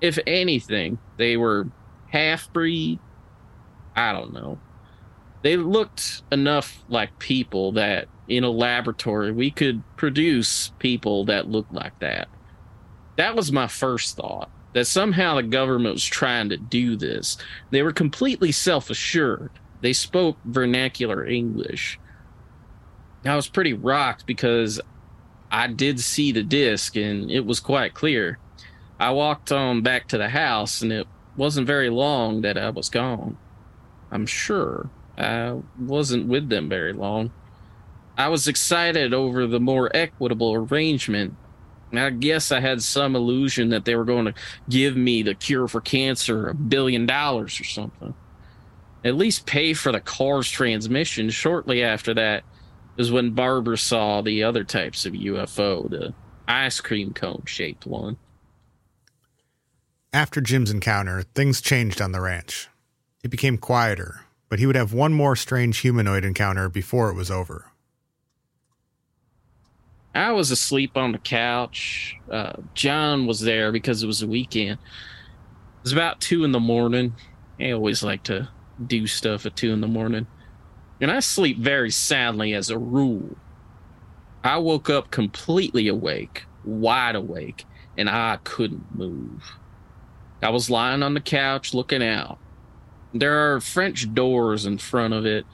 [0.00, 1.68] If anything, they were
[2.08, 2.98] half breed.
[3.94, 4.58] I don't know.
[5.42, 11.72] They looked enough like people that in a laboratory we could produce people that looked
[11.72, 12.28] like that.
[13.20, 17.36] That was my first thought that somehow the government was trying to do this.
[17.70, 19.50] They were completely self assured.
[19.82, 22.00] They spoke vernacular English.
[23.26, 24.80] I was pretty rocked because
[25.50, 28.38] I did see the disc and it was quite clear.
[28.98, 31.06] I walked on back to the house and it
[31.36, 33.36] wasn't very long that I was gone.
[34.10, 37.32] I'm sure I wasn't with them very long.
[38.16, 41.36] I was excited over the more equitable arrangement.
[41.98, 44.34] I guess I had some illusion that they were going to
[44.68, 48.14] give me the cure for cancer, a billion dollars or something.
[49.04, 51.30] At least pay for the car's transmission.
[51.30, 52.44] Shortly after that,
[52.96, 56.12] is when Barbara saw the other types of UFO, the
[56.46, 58.18] ice cream cone shaped one.
[60.12, 62.68] After Jim's encounter, things changed on the ranch.
[63.22, 67.30] It became quieter, but he would have one more strange humanoid encounter before it was
[67.30, 67.69] over.
[70.14, 72.16] I was asleep on the couch.
[72.30, 74.72] Uh, John was there because it was a weekend.
[74.72, 77.14] It was about two in the morning.
[77.60, 78.48] I always like to
[78.84, 80.26] do stuff at two in the morning
[81.00, 83.36] and I sleep very soundly as a rule.
[84.44, 87.64] I woke up completely awake, wide awake,
[87.96, 89.42] and I couldn't move.
[90.42, 92.38] I was lying on the couch looking out.
[93.12, 95.46] There are French doors in front of it.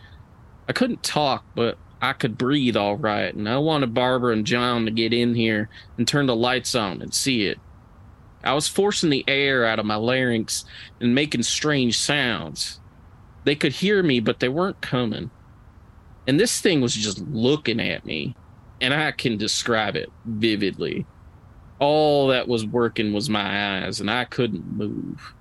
[0.68, 4.84] I couldn't talk, but I could breathe all right, and I wanted Barbara and John
[4.84, 7.58] to get in here and turn the lights on and see it.
[8.44, 10.64] I was forcing the air out of my larynx
[11.00, 12.78] and making strange sounds.
[13.42, 15.32] They could hear me, but they weren't coming.
[16.28, 18.36] And this thing was just looking at me,
[18.80, 21.06] and I can describe it vividly.
[21.80, 25.34] All that was working was my eyes, and I couldn't move.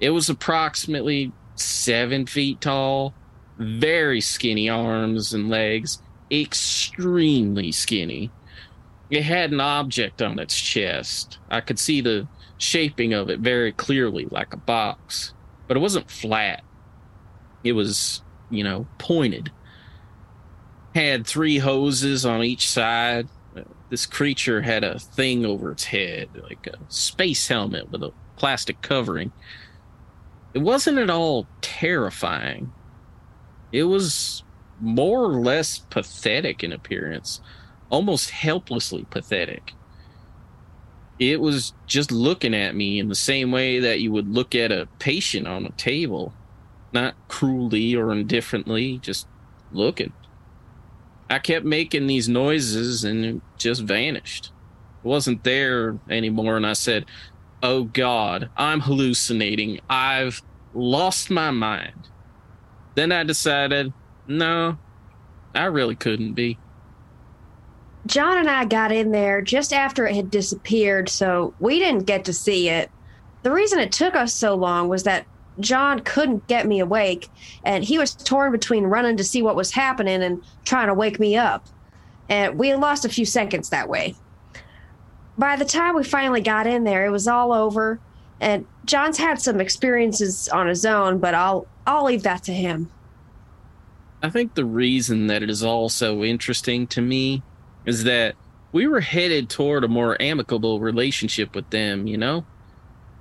[0.00, 3.14] It was approximately seven feet tall,
[3.58, 8.30] very skinny arms and legs, extremely skinny.
[9.10, 11.38] It had an object on its chest.
[11.50, 12.26] I could see the
[12.58, 15.34] shaping of it very clearly, like a box,
[15.68, 16.62] but it wasn't flat.
[17.62, 19.50] It was, you know, pointed
[20.94, 23.28] had three hoses on each side.
[23.90, 28.80] This creature had a thing over its head, like a space helmet with a plastic
[28.80, 29.32] covering.
[30.54, 32.72] It wasn't at all terrifying.
[33.74, 34.44] It was
[34.80, 37.40] more or less pathetic in appearance,
[37.90, 39.72] almost helplessly pathetic.
[41.18, 44.70] It was just looking at me in the same way that you would look at
[44.70, 46.32] a patient on a table,
[46.92, 49.26] not cruelly or indifferently, just
[49.72, 50.12] looking.
[51.28, 54.52] I kept making these noises and it just vanished.
[55.02, 56.56] It wasn't there anymore.
[56.56, 57.06] And I said,
[57.60, 59.80] Oh God, I'm hallucinating.
[59.90, 60.42] I've
[60.74, 62.08] lost my mind.
[62.94, 63.92] Then I decided,
[64.26, 64.78] no,
[65.54, 66.58] I really couldn't be.
[68.06, 72.26] John and I got in there just after it had disappeared, so we didn't get
[72.26, 72.90] to see it.
[73.42, 75.26] The reason it took us so long was that
[75.60, 77.28] John couldn't get me awake,
[77.64, 81.18] and he was torn between running to see what was happening and trying to wake
[81.18, 81.66] me up.
[82.28, 84.14] And we lost a few seconds that way.
[85.38, 88.00] By the time we finally got in there, it was all over,
[88.44, 92.90] and John's had some experiences on his own, but I'll I'll leave that to him.
[94.22, 97.42] I think the reason that it is all so interesting to me
[97.86, 98.36] is that
[98.72, 102.44] we were headed toward a more amicable relationship with them, you know,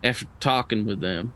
[0.04, 1.34] after talking with them.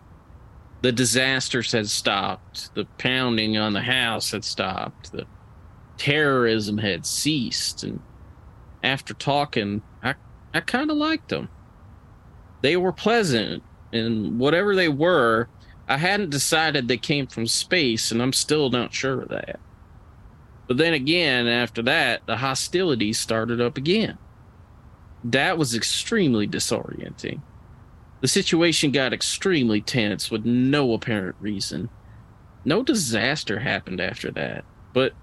[0.82, 5.26] The disasters had stopped, the pounding on the house had stopped, the
[5.98, 8.02] terrorism had ceased, and
[8.84, 10.16] after talking, I
[10.54, 11.48] I kind of liked them.
[12.62, 15.50] They were pleasant, and whatever they were,
[15.88, 19.60] I hadn't decided they came from space, and I'm still not sure of that.
[20.68, 24.18] But then again, after that, the hostilities started up again.
[25.24, 27.42] That was extremely disorienting.
[28.22, 31.90] The situation got extremely tense with no apparent reason.
[32.66, 35.14] No disaster happened after that, but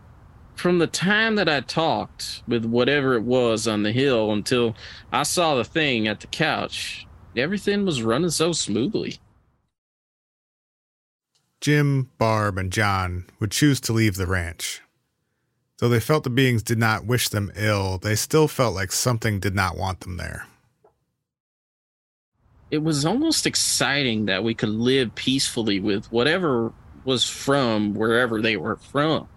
[0.55, 4.77] from the time that I talked with whatever it was on the hill until
[5.12, 9.19] I saw the thing at the couch, everything was running so smoothly.
[11.61, 14.82] Jim, Barb, and John would choose to leave the ranch.
[15.78, 19.40] Though they felt the beings did not wish them ill, they still felt like something
[19.40, 20.47] did not want them there
[22.74, 26.73] it was almost exciting that we could live peacefully with whatever
[27.05, 29.28] was from wherever they were from.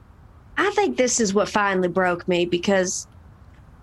[0.58, 3.08] I think this is what finally broke me because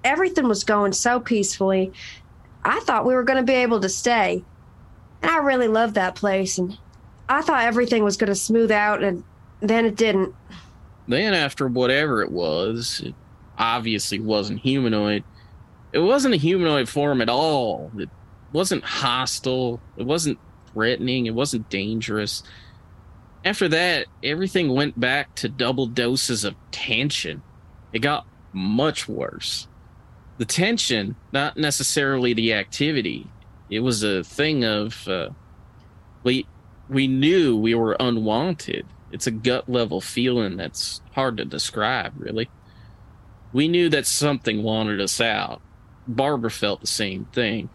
[0.02, 1.92] everything was going so peacefully.
[2.64, 4.42] I thought we were going to be able to stay.
[5.22, 6.58] And I really loved that place.
[6.58, 6.76] And
[7.28, 9.24] I thought everything was going to smooth out, and
[9.60, 10.34] then it didn't.
[11.08, 13.14] Then, after whatever it was, it
[13.58, 15.24] obviously wasn't humanoid.
[15.92, 17.90] It wasn't a humanoid form at all.
[17.96, 18.08] It
[18.52, 19.80] wasn't hostile.
[19.96, 20.38] It wasn't
[20.72, 21.26] threatening.
[21.26, 22.42] It wasn't dangerous.
[23.44, 27.42] After that, everything went back to double doses of tension.
[27.92, 29.68] It got much worse.
[30.38, 33.26] The tension, not necessarily the activity.
[33.70, 35.30] It was a thing of uh,
[36.22, 36.46] we
[36.88, 38.86] we knew we were unwanted.
[39.12, 42.50] It's a gut level feeling that's hard to describe, really.
[43.52, 45.62] We knew that something wanted us out.
[46.08, 47.70] Barbara felt the same thing.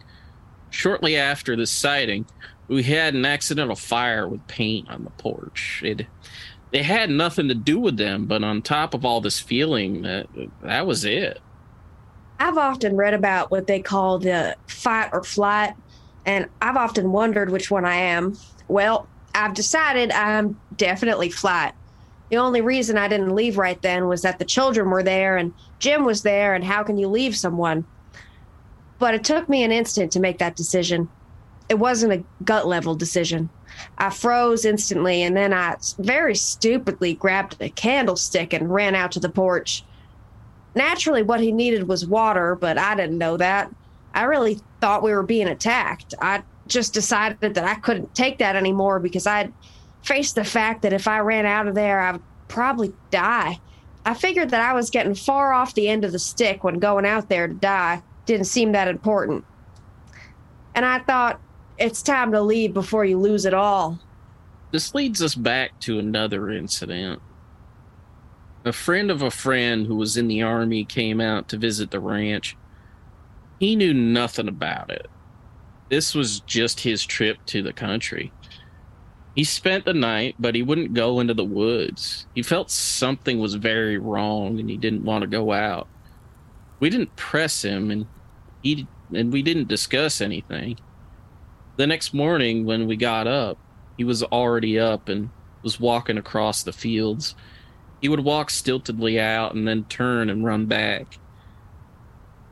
[0.70, 2.26] Shortly after this sighting,
[2.68, 5.82] we had an accidental fire with paint on the porch.
[5.84, 6.08] It
[6.72, 10.28] it had nothing to do with them, but on top of all this feeling, that
[10.62, 11.40] that was it.
[12.40, 15.74] I've often read about what they call the fight or flight,
[16.26, 18.38] and I've often wondered which one I am.
[18.68, 21.74] Well, I've decided I'm definitely flight.
[22.30, 25.54] The only reason I didn't leave right then was that the children were there and
[25.80, 27.86] Jim was there, and how can you leave someone?
[29.00, 31.10] But it took me an instant to make that decision
[31.70, 33.50] it wasn't a gut level decision.
[34.00, 39.20] I froze instantly and then I very stupidly grabbed a candlestick and ran out to
[39.20, 39.86] the porch.
[40.80, 43.70] Naturally, what he needed was water, but I didn't know that.
[44.14, 46.14] I really thought we were being attacked.
[46.22, 49.52] I just decided that I couldn't take that anymore because I'd
[50.04, 53.60] faced the fact that if I ran out of there, I'd probably die.
[54.06, 57.06] I figured that I was getting far off the end of the stick when going
[57.06, 59.44] out there to die didn't seem that important.
[60.76, 61.42] And I thought,
[61.78, 64.00] it's time to leave before you lose it all.
[64.72, 67.22] This leads us back to another incident.
[68.66, 72.00] A friend of a friend who was in the army came out to visit the
[72.00, 72.58] ranch.
[73.60, 75.08] He knew nothing about it.
[75.90, 78.32] This was just his trip to the country.
[79.36, 82.28] He spent the night, but he wouldn't go into the woods.
[82.36, 85.88] He felt something was very wrong and he didn't want to go out.
[86.80, 88.08] We didn't press him and
[88.62, 90.78] he and we didn't discuss anything.
[91.78, 93.58] The next morning, when we got up,
[93.98, 95.30] he was already up and
[95.64, 97.36] was walking across the fields.
[98.02, 101.20] He would walk stiltedly out and then turn and run back.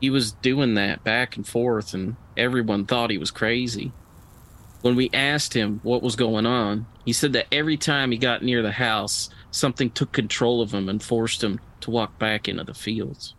[0.00, 3.92] He was doing that back and forth, and everyone thought he was crazy.
[4.82, 8.44] When we asked him what was going on, he said that every time he got
[8.44, 12.62] near the house, something took control of him and forced him to walk back into
[12.62, 13.34] the fields.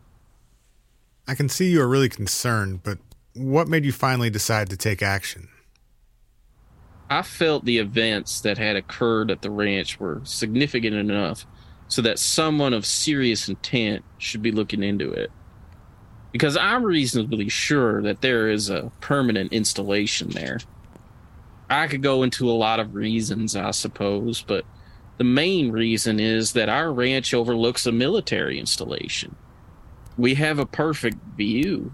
[1.28, 2.98] I can see you are really concerned, but
[3.36, 5.48] what made you finally decide to take action?
[7.10, 11.46] I felt the events that had occurred at the ranch were significant enough
[11.90, 15.32] so that someone of serious intent should be looking into it.
[16.32, 20.60] Because I'm reasonably sure that there is a permanent installation there.
[21.70, 24.66] I could go into a lot of reasons, I suppose, but
[25.18, 29.36] the main reason is that our ranch overlooks a military installation.
[30.18, 31.92] We have a perfect view.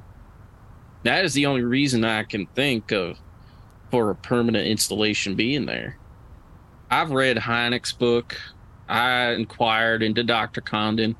[1.03, 3.17] That is the only reason I can think of
[3.91, 5.97] for a permanent installation being there.
[6.91, 8.37] I've read Hynek's book.
[8.87, 10.61] I inquired into Dr.
[10.61, 11.15] Condon.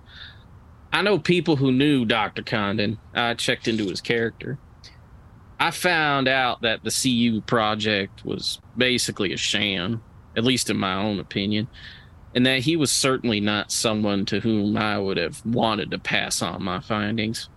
[0.93, 2.43] I know people who knew Dr.
[2.43, 2.99] Condon.
[3.13, 4.59] I checked into his character.
[5.59, 10.03] I found out that the CU project was basically a sham,
[10.35, 11.67] at least in my own opinion,
[12.33, 16.41] and that he was certainly not someone to whom I would have wanted to pass
[16.41, 17.49] on my findings.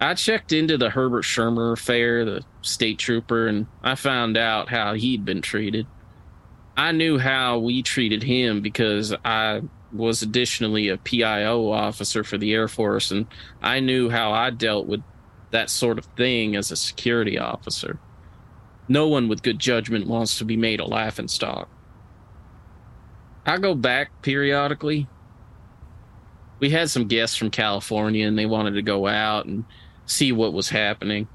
[0.00, 4.94] I checked into the Herbert Schirmer affair, the state trooper, and I found out how
[4.94, 5.86] he'd been treated.
[6.80, 9.60] I knew how we treated him because I
[9.92, 13.26] was additionally a PIO officer for the Air Force, and
[13.60, 15.02] I knew how I dealt with
[15.50, 17.98] that sort of thing as a security officer.
[18.88, 21.68] No one with good judgment wants to be made a laughingstock.
[23.44, 25.06] I go back periodically.
[26.60, 29.66] We had some guests from California, and they wanted to go out and
[30.06, 31.28] see what was happening.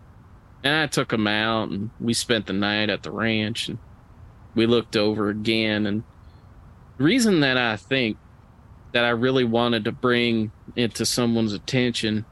[0.63, 3.77] And I took them out and we spent the night at the ranch and
[4.55, 5.85] we looked over again.
[5.85, 6.03] And
[6.97, 8.17] the reason that I think
[8.93, 12.25] that I really wanted to bring it to someone's attention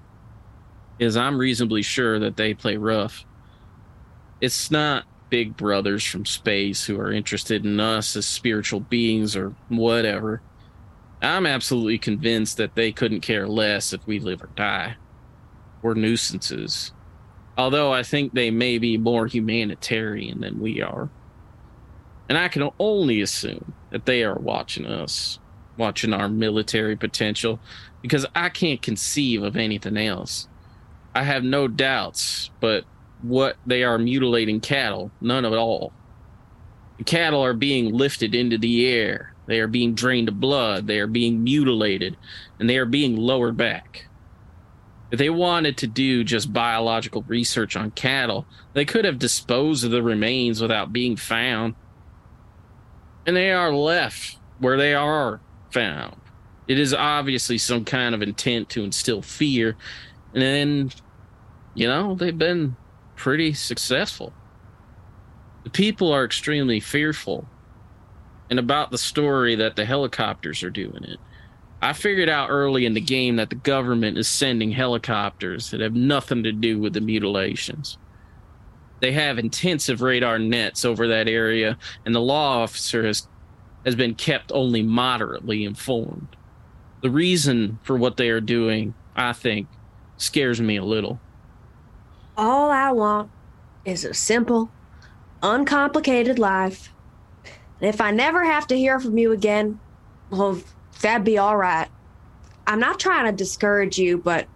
[1.00, 3.26] is I'm reasonably sure that they play rough.
[4.41, 9.56] It's not big brothers from space who are interested in us as spiritual beings or
[9.70, 10.44] whatever.
[11.22, 14.98] I'm absolutely convinced that they couldn't care less if we live or die
[15.82, 16.94] We're nuisances.
[17.58, 21.10] Although I think they may be more humanitarian than we are.
[22.30, 25.40] And I can only assume that they are watching us,
[25.78, 27.60] watching our military potential,
[28.02, 30.48] because I can't conceive of anything else.
[31.16, 32.86] I have no doubts, but
[33.22, 35.94] what they are mutilating cattle, none at all.
[36.98, 41.00] The cattle are being lifted into the air, They are being drained of blood, they
[41.00, 42.18] are being mutilated,
[42.60, 44.08] and they are being lowered back.
[45.12, 49.91] If they wanted to do just biological research on cattle, they could have disposed of
[49.91, 51.76] the remains without being found.
[53.26, 55.40] And they are left where they are
[55.72, 56.16] found.
[56.68, 59.76] It is obviously some kind of intent to instill fear.
[60.34, 60.91] And then,
[61.74, 62.76] you know, they've been
[63.16, 64.34] pretty successful.
[65.64, 67.48] The people are extremely fearful
[68.50, 71.20] and about the story that the helicopters are doing it.
[71.82, 75.95] I figured out early in the game that the government is sending helicopters that have
[75.95, 77.98] nothing to do with the mutilations.
[79.03, 83.27] They have intensive radar nets over that area, and the law officer has,
[83.84, 86.38] has been kept only moderately informed.
[87.01, 89.67] The reason for what they are doing, I think,
[90.15, 91.19] scares me a little.
[92.38, 93.30] All I want
[93.84, 94.71] is a simple,
[95.41, 96.93] uncomplicated life.
[97.81, 99.81] And if I never have to hear from you again,
[100.30, 100.61] well,
[101.01, 101.89] that'd be all right.
[102.65, 104.47] I'm not trying to discourage you, but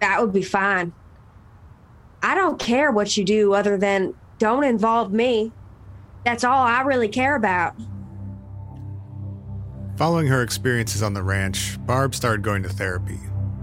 [0.00, 0.92] that would be fine.
[2.24, 5.52] I don't care what you do other than don't involve me.
[6.24, 7.74] That's all I really care about.
[9.98, 13.20] Following her experiences on the ranch, Barb started going to therapy.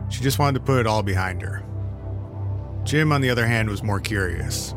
[0.10, 1.64] She just wanted to put it all behind her.
[2.84, 4.76] Jim, on the other hand, was more curious.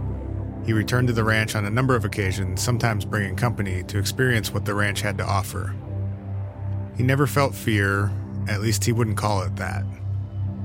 [0.64, 4.50] He returned to the ranch on a number of occasions, sometimes bringing company to experience
[4.50, 5.74] what the ranch had to offer.
[6.96, 8.10] He never felt fear,
[8.48, 9.84] at least he wouldn't call it that.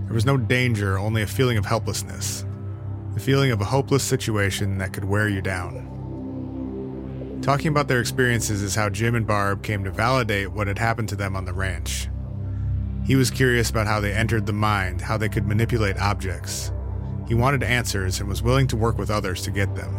[0.05, 2.45] There was no danger, only a feeling of helplessness.
[3.13, 7.39] The feeling of a hopeless situation that could wear you down.
[7.41, 11.09] Talking about their experiences is how Jim and Barb came to validate what had happened
[11.09, 12.07] to them on the ranch.
[13.05, 16.71] He was curious about how they entered the mind, how they could manipulate objects.
[17.27, 19.93] He wanted answers and was willing to work with others to get them.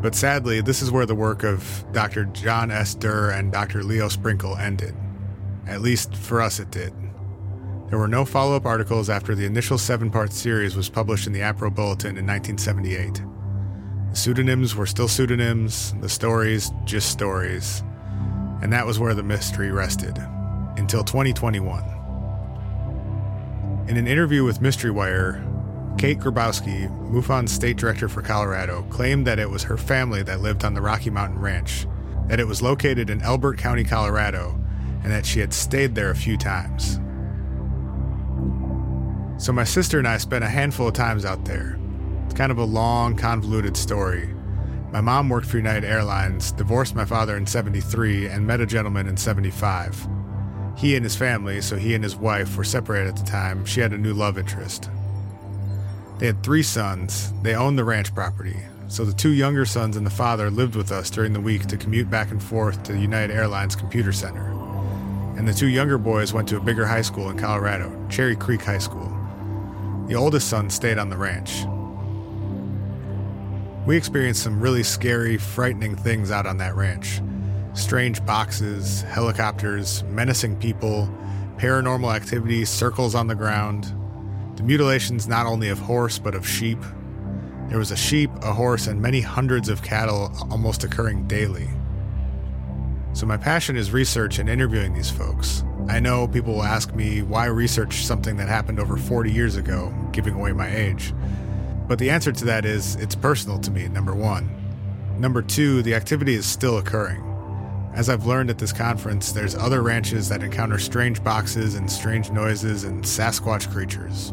[0.00, 2.24] But sadly, this is where the work of Dr.
[2.24, 2.94] John S.
[2.94, 3.82] Derr and Dr.
[3.82, 4.94] Leo Sprinkle ended.
[5.66, 6.92] At least for us, it did.
[7.92, 11.34] There were no follow up articles after the initial seven part series was published in
[11.34, 13.20] the APRO Bulletin in 1978.
[14.08, 17.82] The pseudonyms were still pseudonyms, the stories just stories,
[18.62, 20.16] and that was where the mystery rested
[20.78, 21.84] until 2021.
[23.88, 25.44] In an interview with Mystery Wire,
[25.98, 30.64] Kate Grabowski, MUFON's state director for Colorado, claimed that it was her family that lived
[30.64, 31.86] on the Rocky Mountain Ranch,
[32.28, 34.58] that it was located in Elbert County, Colorado,
[35.02, 36.98] and that she had stayed there a few times.
[39.42, 41.76] So my sister and I spent a handful of times out there.
[42.26, 44.32] It's kind of a long, convoluted story.
[44.92, 49.08] My mom worked for United Airlines, divorced my father in 73, and met a gentleman
[49.08, 50.06] in 75.
[50.76, 53.64] He and his family, so he and his wife, were separated at the time.
[53.64, 54.88] She had a new love interest.
[56.20, 57.32] They had three sons.
[57.42, 58.60] They owned the ranch property.
[58.86, 61.76] So the two younger sons and the father lived with us during the week to
[61.76, 64.52] commute back and forth to the United Airlines Computer Center.
[65.36, 68.62] And the two younger boys went to a bigger high school in Colorado, Cherry Creek
[68.62, 69.18] High School.
[70.12, 71.64] The oldest son stayed on the ranch.
[73.86, 77.22] We experienced some really scary, frightening things out on that ranch
[77.72, 81.08] strange boxes, helicopters, menacing people,
[81.56, 83.90] paranormal activity, circles on the ground.
[84.56, 86.82] The mutilations not only of horse but of sheep.
[87.70, 91.70] There was a sheep, a horse, and many hundreds of cattle almost occurring daily.
[93.14, 95.64] So, my passion is research and interviewing these folks.
[95.88, 99.94] I know people will ask me why research something that happened over 40 years ago,
[100.12, 101.12] giving away my age.
[101.88, 104.48] But the answer to that is it's personal to me, number one.
[105.18, 107.28] Number two, the activity is still occurring.
[107.94, 112.30] As I've learned at this conference, there's other ranches that encounter strange boxes and strange
[112.30, 114.32] noises and Sasquatch creatures.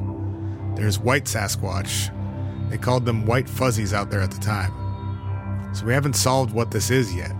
[0.75, 2.15] There's white Sasquatch.
[2.69, 4.71] They called them white fuzzies out there at the time.
[5.73, 7.31] So we haven't solved what this is yet.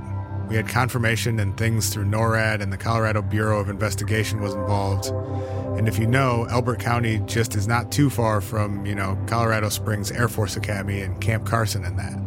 [0.49, 5.07] We had confirmation and things through NORAD and the Colorado Bureau of Investigation was involved.
[5.77, 9.69] And if you know, Elbert County just is not too far from, you know, Colorado
[9.69, 12.19] Springs Air Force Academy and Camp Carson and that.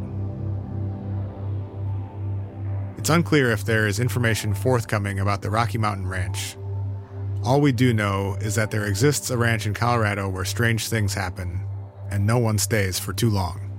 [2.97, 6.57] It's unclear if there is information forthcoming about the Rocky Mountain Ranch.
[7.43, 11.13] All we do know is that there exists a ranch in Colorado where strange things
[11.13, 11.67] happen,
[12.09, 13.72] and no one stays for too long.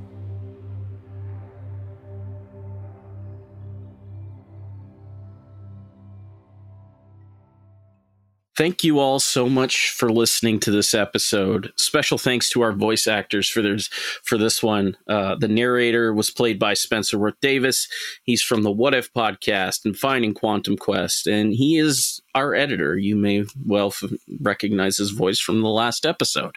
[8.55, 11.73] Thank you all so much for listening to this episode.
[11.75, 14.95] Special thanks to our voice actors for this for this one.
[15.07, 17.87] Uh, the narrator was played by Spencer Wirth-Davis.
[18.21, 22.95] He's from the What If podcast and Finding Quantum Quest, and he is our editor.
[22.95, 24.03] You may well f-
[24.39, 26.55] recognize his voice from the last episode.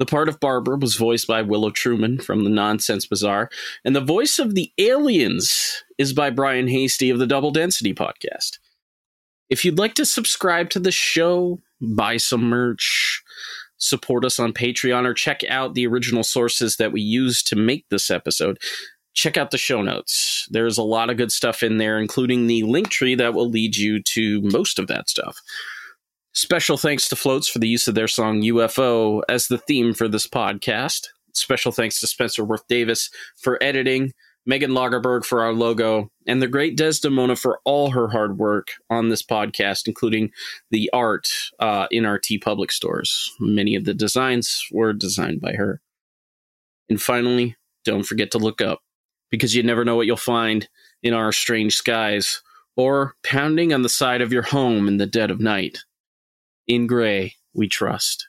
[0.00, 3.50] The part of Barbara was voiced by Willow Truman from the Nonsense Bazaar,
[3.84, 8.58] and the voice of the aliens is by Brian Hastie of the Double Density podcast.
[9.48, 13.22] If you'd like to subscribe to the show, buy some merch,
[13.78, 17.86] support us on Patreon, or check out the original sources that we used to make
[17.88, 18.58] this episode,
[19.14, 20.46] check out the show notes.
[20.50, 23.76] There's a lot of good stuff in there, including the link tree that will lead
[23.76, 25.40] you to most of that stuff.
[26.32, 30.06] Special thanks to Floats for the use of their song UFO as the theme for
[30.06, 31.06] this podcast.
[31.32, 34.12] Special thanks to Spencer Wirth-Davis for editing,
[34.46, 39.08] Megan Lagerberg for our logo, and the great Desdemona for all her hard work on
[39.08, 40.30] this podcast, including
[40.70, 41.28] the art
[41.58, 43.32] uh, in our T TeePublic stores.
[43.40, 45.80] Many of the designs were designed by her.
[46.88, 48.82] And finally, don't forget to look up,
[49.30, 50.68] because you never know what you'll find
[51.02, 52.42] in our strange skies
[52.76, 55.78] or pounding on the side of your home in the dead of night.
[56.68, 58.28] In gray, we trust.